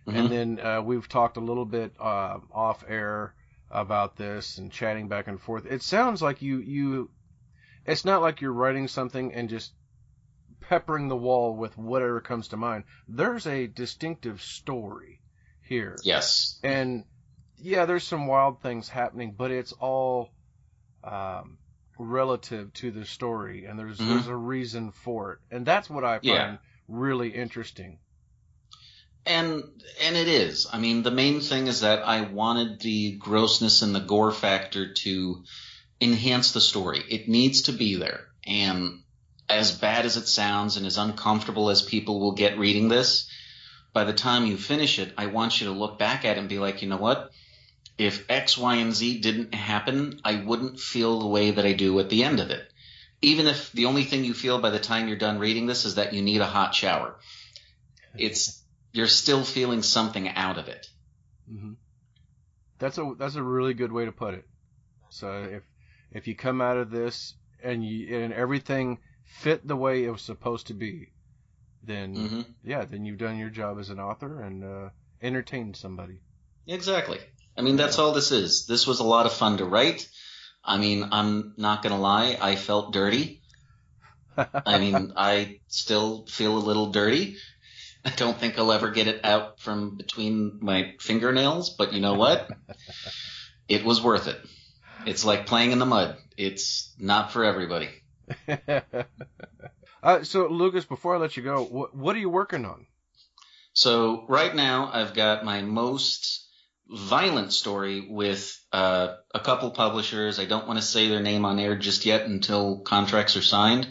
[0.06, 0.14] Mhm.
[0.18, 3.32] and then uh, we've talked a little bit uh, off air
[3.70, 5.66] about this and chatting back and forth.
[5.66, 7.10] It sounds like you you.
[7.88, 9.72] It's not like you're writing something and just
[10.60, 12.84] peppering the wall with whatever comes to mind.
[13.08, 15.20] There's a distinctive story
[15.62, 15.96] here.
[16.04, 16.58] Yes.
[16.62, 17.04] and
[17.60, 20.30] yeah, there's some wild things happening, but it's all
[21.02, 21.58] um,
[21.98, 24.08] relative to the story, and there's Mhm.
[24.08, 26.56] there's a reason for it, and that's what I find Yeah.
[26.88, 27.98] really interesting.
[29.26, 29.62] And
[30.00, 30.66] and it is.
[30.72, 34.92] I mean, the main thing is that I wanted the grossness and the gore factor
[34.92, 35.44] to
[36.00, 37.02] enhance the story.
[37.08, 38.26] It needs to be there.
[38.46, 39.02] And
[39.48, 43.30] as bad as it sounds and as uncomfortable as people will get reading this,
[43.92, 46.48] by the time you finish it, I want you to look back at it and
[46.48, 47.30] be like, you know what?
[47.96, 51.98] If X, Y, and Z didn't happen, I wouldn't feel the way that I do
[51.98, 52.62] at the end of it.
[53.20, 55.96] Even if the only thing you feel by the time you're done reading this is
[55.96, 57.16] that you need a hot shower.
[58.16, 60.86] It's you're still feeling something out of it.
[61.48, 61.72] hmm
[62.78, 64.46] That's a that's a really good way to put it.
[65.10, 65.62] So if
[66.10, 70.22] if you come out of this and you and everything fit the way it was
[70.22, 71.12] supposed to be,
[71.82, 74.90] then hmm yeah, then you've done your job as an author and uh,
[75.22, 76.20] entertained somebody.
[76.66, 77.18] Exactly.
[77.56, 78.66] I mean, that's all this is.
[78.66, 80.08] This was a lot of fun to write.
[80.64, 83.42] I mean, I'm not gonna lie, I felt dirty.
[84.64, 87.36] I mean, I still feel a little dirty.
[88.04, 92.14] I don't think I'll ever get it out from between my fingernails, but you know
[92.14, 92.48] what?
[93.68, 94.38] It was worth it.
[95.06, 96.16] It's like playing in the mud.
[96.36, 97.88] It's not for everybody.
[100.02, 102.86] uh, so Lucas, before I let you go, what what are you working on?
[103.72, 106.46] So right now I've got my most
[106.88, 110.38] violent story with uh, a couple publishers.
[110.38, 113.88] I don't want to say their name on air just yet until contracts are signed.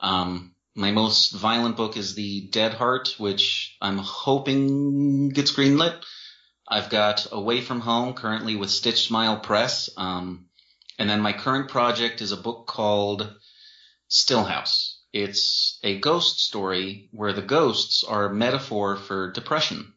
[0.00, 6.02] Um, my most violent book is The Dead Heart, which I'm hoping gets greenlit.
[6.66, 9.90] I've got Away from Home currently with Stitch Smile Press.
[9.96, 10.46] Um,
[10.98, 13.34] and then my current project is a book called
[14.08, 14.98] Stillhouse.
[15.12, 19.92] It's a ghost story where the ghosts are a metaphor for depression.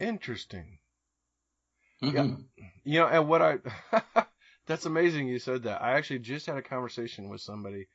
[0.00, 0.78] Interesting.
[2.02, 2.44] Mhm.
[2.84, 3.58] You know, and what I
[4.66, 5.80] that's amazing you said that.
[5.80, 7.88] I actually just had a conversation with somebody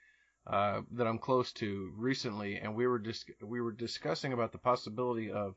[0.47, 4.58] uh, that I'm close to recently, and we were dis- we were discussing about the
[4.58, 5.56] possibility of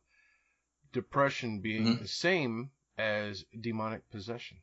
[0.93, 2.01] depression being Mhm.
[2.01, 4.59] the same as demonic possession.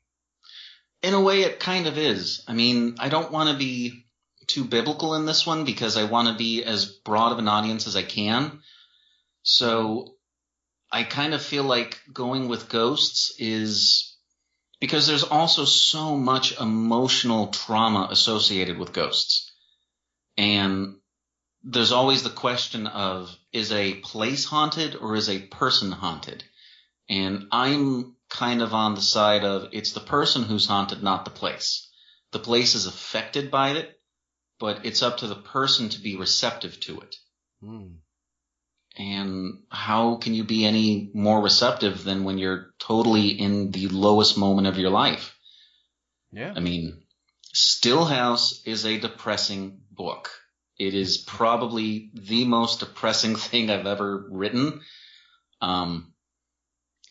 [1.01, 2.43] In a way, it kind of is.
[2.47, 4.05] I mean, I don't want to be
[4.47, 7.87] too biblical in this one because I want to be as broad of an audience
[7.87, 8.61] as I can.
[9.43, 10.15] So
[10.91, 14.15] I kind of feel like going with ghosts is
[14.80, 19.51] because there's also so much emotional trauma associated with ghosts.
[20.38, 20.99] And
[21.64, 26.43] there's always the question of is a place haunted or is a person haunted?
[27.10, 31.32] And I'm kind of on the side of it's the person who's haunted, not the
[31.32, 31.89] place.
[32.32, 33.99] The place is affected by it,
[34.60, 37.16] but it's up to the person to be receptive to it.
[37.62, 37.88] Hmm.
[38.97, 44.38] And how can you be any more receptive than when you're totally in the lowest
[44.38, 45.38] moment of your life?
[46.32, 46.53] Yeah.
[46.55, 47.03] I mean,
[47.53, 50.32] Stillhouse is a depressing book.
[50.78, 54.82] It is probably the most depressing thing I've ever written.
[55.61, 56.13] Um,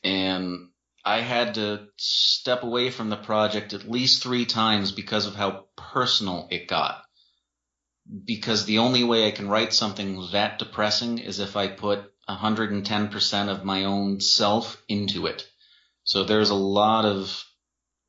[0.05, 0.69] and
[1.05, 5.67] I had to step away from the project at least three times because of how
[5.77, 7.03] personal it got.
[8.25, 13.49] Because the only way I can write something that depressing is if I put 110%
[13.49, 15.47] of my own self into it.
[16.05, 17.45] So there's a lot of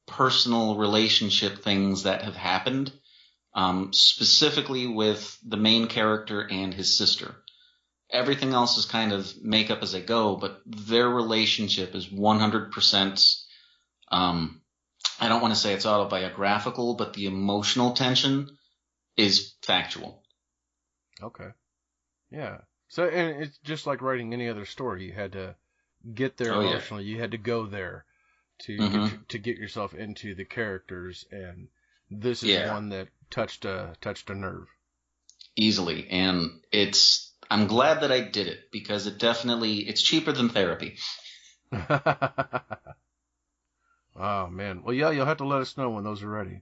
[0.07, 2.91] personal relationship things that have happened,
[3.57, 7.35] um, specifically with the main character and his sister.
[8.11, 13.35] Everything else is kind of make up as they go, but their relationship is 100%.
[14.11, 14.61] Um,
[15.19, 18.47] I don't want to say it's autobiographical, but the emotional tension
[19.17, 20.21] is factual.
[21.21, 21.49] Okay.
[22.29, 22.59] Yeah.
[22.89, 25.05] So, and it's just like writing any other story.
[25.05, 25.55] You had to
[26.13, 26.99] get there Oh, yeah.
[26.99, 28.05] You had to go there
[28.59, 29.09] to Mhm.
[29.09, 31.69] get, to get yourself into the characters, and
[32.11, 32.71] this is Yeah.
[32.71, 34.67] one that touched a touched a nerve.
[35.55, 40.49] easily and it's i'm glad that i did it because it definitely it's cheaper than
[40.49, 40.97] therapy
[44.15, 44.83] oh man.
[44.83, 46.61] Well, yeah, you'll have to let us know when those are ready.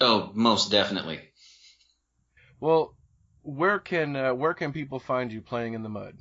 [0.00, 1.20] oh most definitely
[2.60, 2.94] Well,
[3.42, 6.16] where can uh, where can people find you playing in the mud?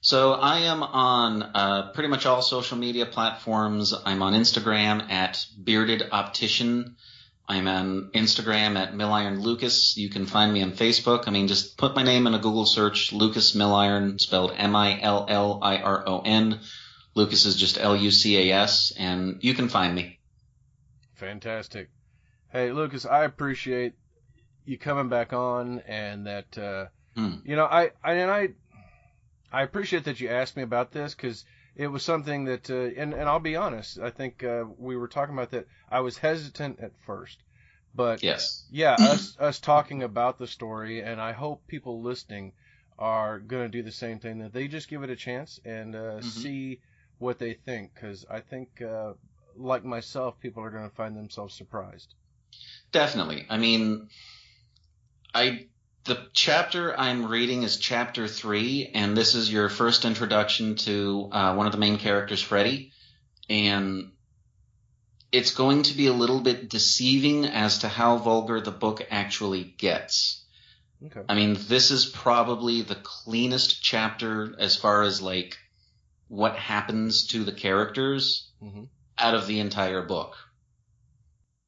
[0.00, 5.44] so i am on uh, pretty much all social media platforms i'm on instagram at
[5.62, 6.94] bearded optician
[7.48, 11.78] i'm on instagram at milliron lucas you can find me on facebook i mean just
[11.78, 16.60] put my name in a google search lucas milliron spelled m-i-l-l-i-r-o-n
[17.14, 20.14] lucas is just l-u-c-a-s and you can find me
[21.14, 21.90] Fantastic.
[22.52, 23.94] Hey, Lucas, I appreciate
[24.64, 26.86] you coming back on, and that uh,
[27.16, 27.38] Hmm.
[27.44, 28.50] you know, I, I and I,
[29.52, 31.44] I appreciate that you asked me about this because
[31.78, 35.08] it was something that, uh, and and I'll be honest, I think uh, we were
[35.08, 35.66] talking about that.
[35.88, 37.42] I was hesitant at first,
[37.94, 42.52] but yes yeah, us us talking about the story, and I hope people listening
[42.98, 44.38] are going to do the same thing.
[44.40, 46.22] That they just give it a chance and uh, Mhm.
[46.22, 46.80] see
[47.18, 49.14] what they think, because I think, uh,
[49.56, 52.14] like myself, people are going to find themselves surprised.
[52.92, 53.46] Definitely.
[53.48, 54.08] I mean,
[55.34, 55.66] I
[56.04, 61.54] the chapter I'm reading is chapter three, and this is your first introduction to uh,
[61.54, 62.92] one of the main characters, Freddy,
[63.48, 64.12] and
[65.30, 69.64] it's going to be a little bit deceiving as to how vulgar the book actually
[69.64, 70.44] gets.
[71.04, 71.20] Okay.
[71.28, 75.56] I mean, this is probably the cleanest chapter as far as like
[76.28, 78.84] what happens to the characters hmm
[79.20, 80.36] out of the entire book.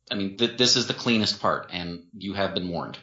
[0.08, 2.96] I mean, th- this is the cleanest part, and you have been warned.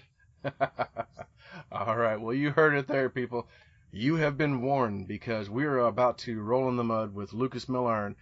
[1.72, 2.20] All right.
[2.20, 3.48] Well, you heard it there, people.
[3.92, 7.66] You have been warned because we are about to roll in the mud with Lucas
[7.66, 8.16] Milliron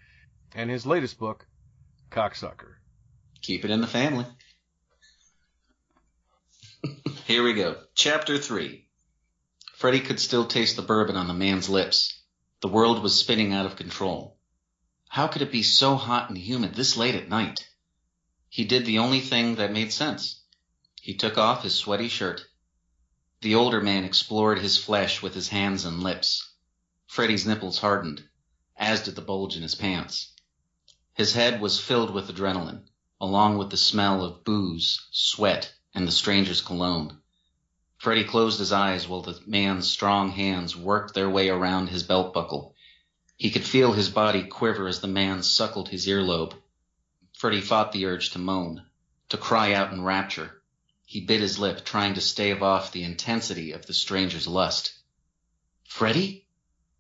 [0.54, 1.48] and his latest book,
[2.12, 2.76] Cocksucker.
[3.42, 4.26] Keep it in the family.
[7.26, 7.76] Here we go.
[7.96, 8.88] Chapter 3.
[9.76, 12.24] Freddy could still taste the bourbon on the man's lips.
[12.62, 14.38] The world was spinning out of control.
[15.10, 17.68] How could it be so hot and humid this late at night?
[18.50, 20.42] He did the only thing that made sense.
[21.06, 22.48] He took off his sweaty shirt.
[23.42, 26.54] The older man explored his flesh with his hands and lips.
[27.06, 28.28] Freddy's nipples hardened,
[28.76, 30.32] as did the bulge in his pants.
[31.14, 32.90] His head was filled with adrenaline,
[33.22, 37.22] along with the smell of booze, sweat, and the stranger's cologne.
[38.00, 42.34] Freddy closed his eyes while the man's strong hands worked their way around his belt
[42.34, 42.74] buckle.
[43.38, 46.56] He could feel his body quiver as the man suckled his earlobe.
[47.38, 48.88] Freddy fought the urge to moan,
[49.30, 50.64] to cry out in rapture.
[51.08, 54.94] He bit his lip, trying to stave off the intensity of the stranger's lust.
[55.88, 56.48] Freddy?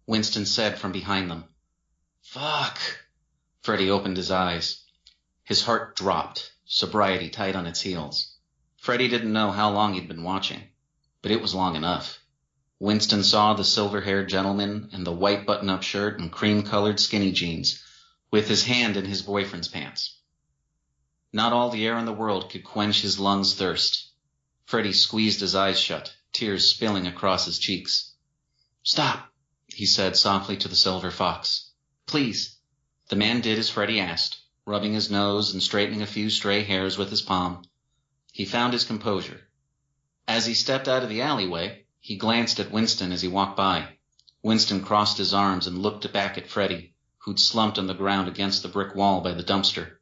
[0.05, 1.45] Winston said from behind them.
[2.21, 2.79] Fuck.
[3.63, 4.83] Freddy opened his eyes.
[5.43, 8.35] His heart dropped, sobriety tight on its heels.
[8.77, 10.61] Freddy didn't know how long he'd been watching,
[11.23, 12.19] but it was long enough.
[12.77, 17.83] Winston saw the silver-haired gentleman in the white button-up shirt and cream-colored skinny jeans,
[18.29, 20.19] with his hand in his boyfriend's pants.
[21.35, 24.07] Not all the air in the world could quench his lungs' thirst.
[24.63, 28.13] Freddy squeezed his eyes shut, tears spilling across his cheeks.
[28.83, 29.33] Stop,
[29.67, 31.71] he said softly to the silver fox.
[32.05, 32.55] Please.
[33.09, 36.97] The man did as Freddy asked, rubbing his nose and straightening a few stray hairs
[36.97, 37.65] with his palm.
[38.31, 39.49] He found his composure.
[40.29, 43.97] As he stepped out of the alleyway, he glanced at Winston as he walked by.
[44.41, 48.63] Winston crossed his arms and looked back at Freddy, who'd slumped on the ground against
[48.63, 49.94] the brick wall by the dumpster.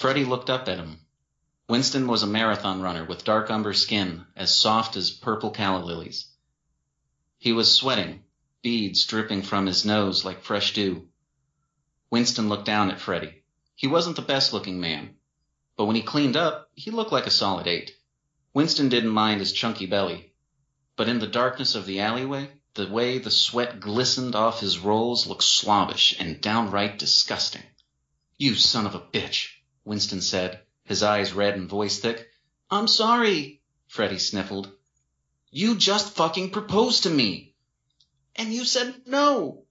[0.00, 0.98] Freddy looked up at him.
[1.68, 6.26] Winston was a marathon runner with dark umber skin as soft as purple calla lilies.
[7.36, 8.24] He was sweating,
[8.62, 11.06] beads dripping from his nose like fresh dew.
[12.08, 13.42] Winston looked down at Freddy.
[13.74, 15.16] He wasn't the best looking man,
[15.76, 17.94] but when he cleaned up, he looked like a solid eight.
[18.54, 20.32] Winston didn't mind his chunky belly,
[20.96, 25.26] but in the darkness of the alleyway, The way the sweat glistened off his rolls
[25.26, 27.64] looked slobbish and downright disgusting.
[28.38, 32.28] You son of a bitch, Winston said, his eyes red and voice thick.
[32.70, 34.72] I'm sorry, Freddie sniffled.
[35.50, 37.54] You just fucking proposed to me.
[38.36, 39.64] And you said no.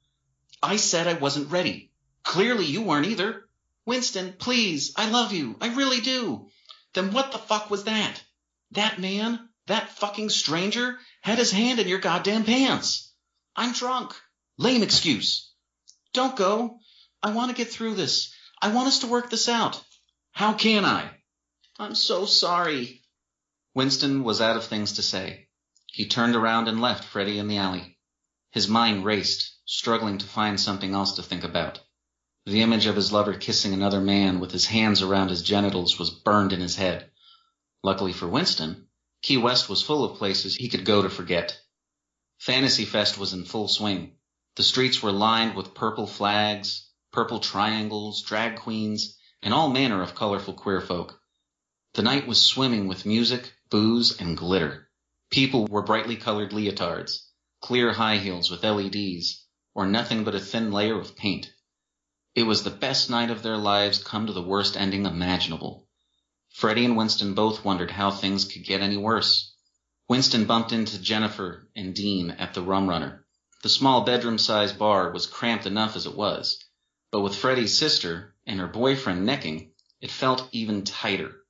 [0.61, 1.91] I said I wasn't ready.
[2.23, 3.47] Clearly you weren't either.
[3.85, 5.57] Winston, please, I love you.
[5.61, 6.49] I really do.
[6.93, 8.21] Then what the fuck was that?
[8.71, 13.11] That man, that fucking stranger, had his hand in your goddamn pants.
[13.55, 14.13] I'm drunk.
[14.57, 15.51] Lame excuse.
[16.13, 16.79] Don't go.
[17.21, 18.33] I want to get through this.
[18.61, 19.81] I want us to work this out.
[20.31, 21.11] How can I?
[21.77, 23.01] I'm so sorry.
[23.73, 25.47] Winston was out of things to say.
[25.87, 27.97] He turned around and left Freddie in the alley.
[28.51, 31.79] His mind raced, struggling to find something else to think about.
[32.45, 36.09] The image of his lover kissing another man with his hands around his genitals was
[36.09, 37.11] burned in his head.
[37.83, 38.87] Luckily for Winston,
[39.21, 41.59] Key West was full of places he could go to forget.
[42.39, 44.15] Fantasy Fest was in full swing.
[44.55, 50.15] The streets were lined with purple flags, purple triangles, drag queens, and all manner of
[50.15, 51.21] colorful queer folk.
[51.93, 54.89] The night was swimming with music, booze, and glitter.
[55.31, 57.27] People wore brightly colored leotards,
[57.61, 61.51] clear high heels with LEDs, or nothing but a thin layer of paint.
[62.35, 65.87] It was the best night of their lives come to the worst ending imaginable.
[66.49, 69.53] Freddie and Winston both wondered how things could get any worse.
[70.07, 73.25] Winston bumped into Jennifer and Dean at the Rum Runner.
[73.61, 76.63] The small bedroom-sized bar was cramped enough as it was,
[77.11, 79.71] but with Freddie's sister and her boyfriend necking,
[80.01, 81.45] it felt even tighter.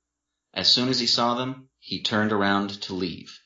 [0.52, 3.40] As soon as he saw them, he turned around to leave.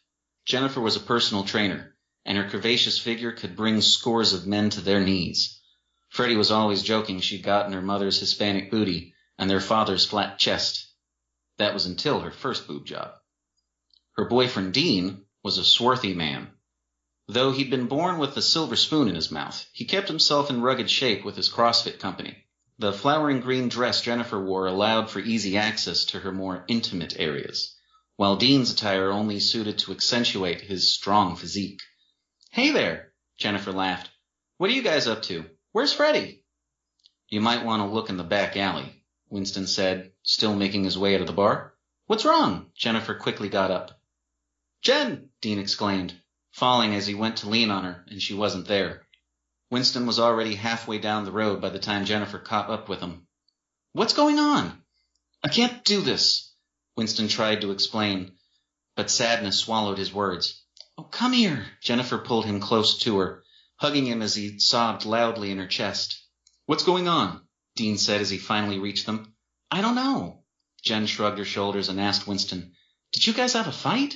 [0.44, 4.80] Jennifer was a personal trainer, and her curvaceous figure could bring scores of men to
[4.80, 5.60] their knees.
[6.08, 10.88] Freddie was always joking she'd gotten her mother's Hispanic booty and their father's flat chest.
[11.58, 13.12] That was until her first boob job.
[14.16, 16.50] Her boyfriend Dean was a swarthy man.
[17.28, 20.60] Though he'd been born with a silver spoon in his mouth, he kept himself in
[20.60, 22.43] rugged shape with his CrossFit company.
[22.78, 27.76] The flowering green dress Jennifer wore allowed for easy access to her more intimate areas,
[28.16, 31.80] while Dean's attire only suited to accentuate his strong physique.
[32.50, 34.10] Hey there, Jennifer laughed.
[34.58, 35.48] What are you guys up to?
[35.70, 36.42] Where's Freddy?
[37.28, 41.14] You might want to look in the back alley, Winston said, still making his way
[41.14, 41.74] out of the bar.
[42.06, 42.72] What's wrong?
[42.74, 44.00] Jennifer quickly got up.
[44.82, 45.30] Jen!
[45.40, 46.20] Dean exclaimed,
[46.50, 49.03] falling as he went to lean on her, and she wasn't there.
[49.70, 53.26] Winston was already halfway down the road by the time Jennifer caught up with him.
[53.92, 54.82] What's going on?
[55.42, 56.54] I can't do this,
[56.96, 58.36] Winston tried to explain,
[58.96, 60.64] but sadness swallowed his words.
[60.96, 61.66] Oh, come here.
[61.82, 63.44] Jennifer pulled him close to her,
[63.76, 66.22] hugging him as he sobbed loudly in her chest.
[66.66, 67.46] What's going on?
[67.74, 69.34] Dean said as he finally reached them.
[69.70, 70.44] I don't know.
[70.82, 72.74] Jen shrugged her shoulders and asked Winston,
[73.12, 74.14] Did you guys have a fight?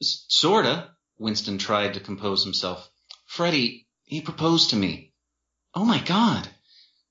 [0.00, 0.90] Sorta.
[1.18, 2.88] Winston tried to compose himself.
[3.26, 5.12] Freddie, he proposed to me.
[5.74, 6.48] Oh my god.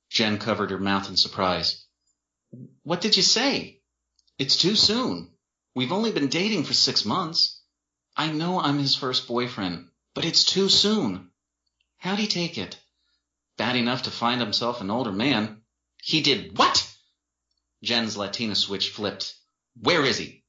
[0.10, 1.86] Jen covered her mouth in surprise.
[2.84, 3.82] What did you say?
[4.38, 5.32] It's too soon.
[5.76, 7.62] We've only been dating for six months.
[8.16, 11.32] I know I'm his first boyfriend, but it's too soon.
[11.98, 12.78] How'd he take it?
[13.58, 15.64] Bad enough to find himself an older man.
[16.02, 16.88] He did what?
[17.82, 19.34] Jen's Latina switch flipped.
[19.82, 20.44] Where is he?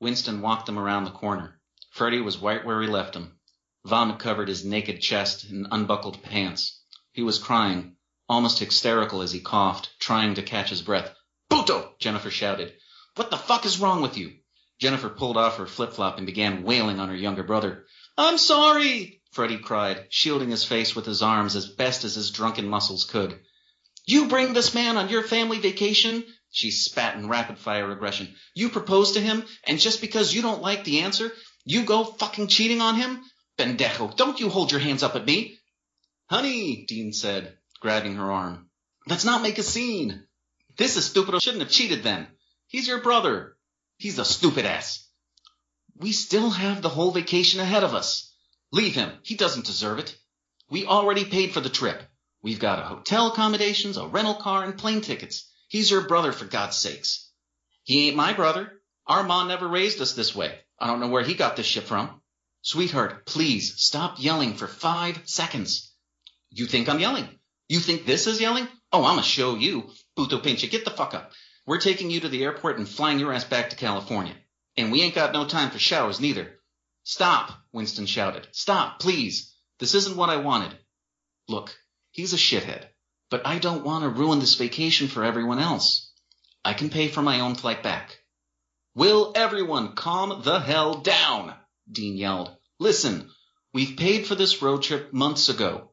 [0.00, 1.60] Winston walked them around the corner.
[1.90, 3.35] Freddie was right where he left him.
[3.86, 6.82] Vomit covered his naked chest and unbuckled pants.
[7.12, 7.94] He was crying,
[8.28, 11.14] almost hysterical as he coughed, trying to catch his breath.
[11.48, 11.94] Puto!
[12.00, 12.74] Jennifer shouted.
[13.14, 14.32] What the fuck is wrong with you?
[14.80, 17.86] Jennifer pulled off her flip-flop and began wailing on her younger brother.
[18.18, 22.66] I'm sorry, Freddie cried, shielding his face with his arms as best as his drunken
[22.66, 23.38] muscles could.
[24.04, 26.24] You bring this man on your family vacation?
[26.50, 28.34] She spat in rapid-fire aggression.
[28.52, 31.30] You propose to him, and just because you don't like the answer,
[31.64, 33.22] you go fucking cheating on him?
[33.58, 35.58] Bendejo, don't you hold your hands up at me.
[36.28, 38.68] Honey, Dean said, grabbing her arm.
[39.06, 40.26] Let's not make a scene.
[40.76, 41.34] This is stupid.
[41.34, 42.26] I shouldn't have cheated then.
[42.66, 43.56] He's your brother.
[43.96, 45.08] He's a stupid ass.
[45.96, 48.34] We still have the whole vacation ahead of us.
[48.72, 49.10] Leave him.
[49.22, 50.16] He doesn't deserve it.
[50.68, 52.02] We already paid for the trip.
[52.42, 55.50] We've got a hotel accommodations, a rental car, and plane tickets.
[55.68, 57.30] He's your brother, for God's sakes.
[57.84, 58.82] He ain't my brother.
[59.06, 60.58] Our mom never raised us this way.
[60.78, 62.20] I don't know where he got this shit from.
[62.66, 65.94] Sweetheart, please stop yelling for five seconds.
[66.50, 67.28] You think I'm yelling?
[67.68, 68.66] You think this is yelling?
[68.92, 69.88] Oh, I'ma show you.
[70.16, 71.30] Puto pinche, get the fuck up.
[71.64, 74.34] We're taking you to the airport and flying your ass back to California.
[74.76, 76.58] And we ain't got no time for showers neither.
[77.04, 78.48] Stop, Winston shouted.
[78.50, 79.54] Stop, please.
[79.78, 80.76] This isn't what I wanted.
[81.46, 81.72] Look,
[82.10, 82.84] he's a shithead,
[83.30, 86.10] but I don't want to ruin this vacation for everyone else.
[86.64, 88.18] I can pay for my own flight back.
[88.96, 91.54] Will everyone calm the hell down?
[91.88, 92.55] Dean yelled.
[92.78, 93.30] Listen,
[93.76, 95.90] We've paid for this road trip months ago.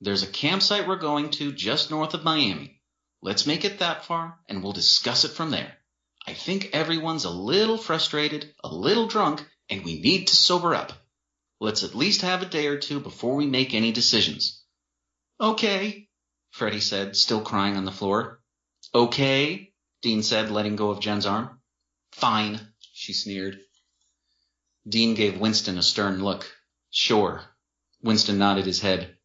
[0.00, 2.82] There's a campsite we're going to just north of Miami.
[3.22, 5.78] Let's make it that far, and we'll discuss it from there.
[6.26, 10.92] I think everyone's a little frustrated, a little drunk, and we need to sober up.
[11.60, 14.64] Let's at least have a day or two before we make any decisions.
[15.40, 16.08] Okay,
[16.50, 18.40] Freddie said, still crying on the floor.
[18.92, 21.60] Okay, Dean said, letting go of Jen's arm.
[22.10, 22.58] Fine,
[22.92, 23.60] she sneered.
[24.86, 26.46] Dean gave Winston a stern look.
[26.90, 27.42] Sure.
[28.02, 29.16] Winston nodded his head.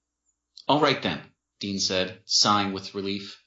[0.70, 1.20] All right then,
[1.60, 3.44] Dean said, sighing with relief.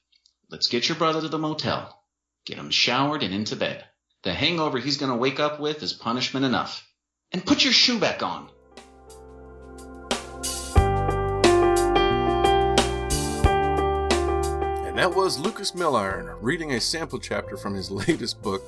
[0.49, 2.03] Let's get your brother to the motel.
[2.45, 3.83] Get him showered and into bed.
[4.21, 6.87] The hangover he's going to wake up with is punishment enough.
[7.31, 8.49] And put your shoe back on.
[14.85, 18.61] And that was Lucas Milliron reading a sample chapter from his latest book,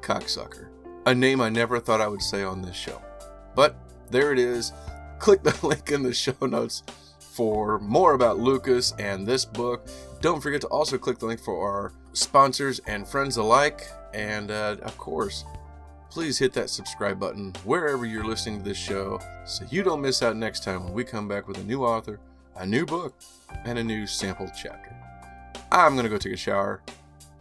[0.00, 0.79] Cocksucker.
[1.10, 3.02] A name I never thought I would say on this show.
[3.56, 3.74] But
[4.10, 4.72] there it is.
[5.18, 6.84] Click the link in the show notes
[7.18, 9.88] for more about Lucas and this book.
[10.20, 13.88] Don't forget to also click the link for our sponsors and friends alike.
[14.14, 15.44] And uh, of course,
[16.10, 20.22] please hit that subscribe button wherever you're listening to this show so you don't miss
[20.22, 22.20] out next time when we come back with a new author,
[22.54, 23.16] a new book,
[23.64, 24.94] and a new sample chapter.
[25.72, 26.82] I'm going to go take a shower.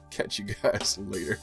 [0.10, 1.38] Catch you guys later.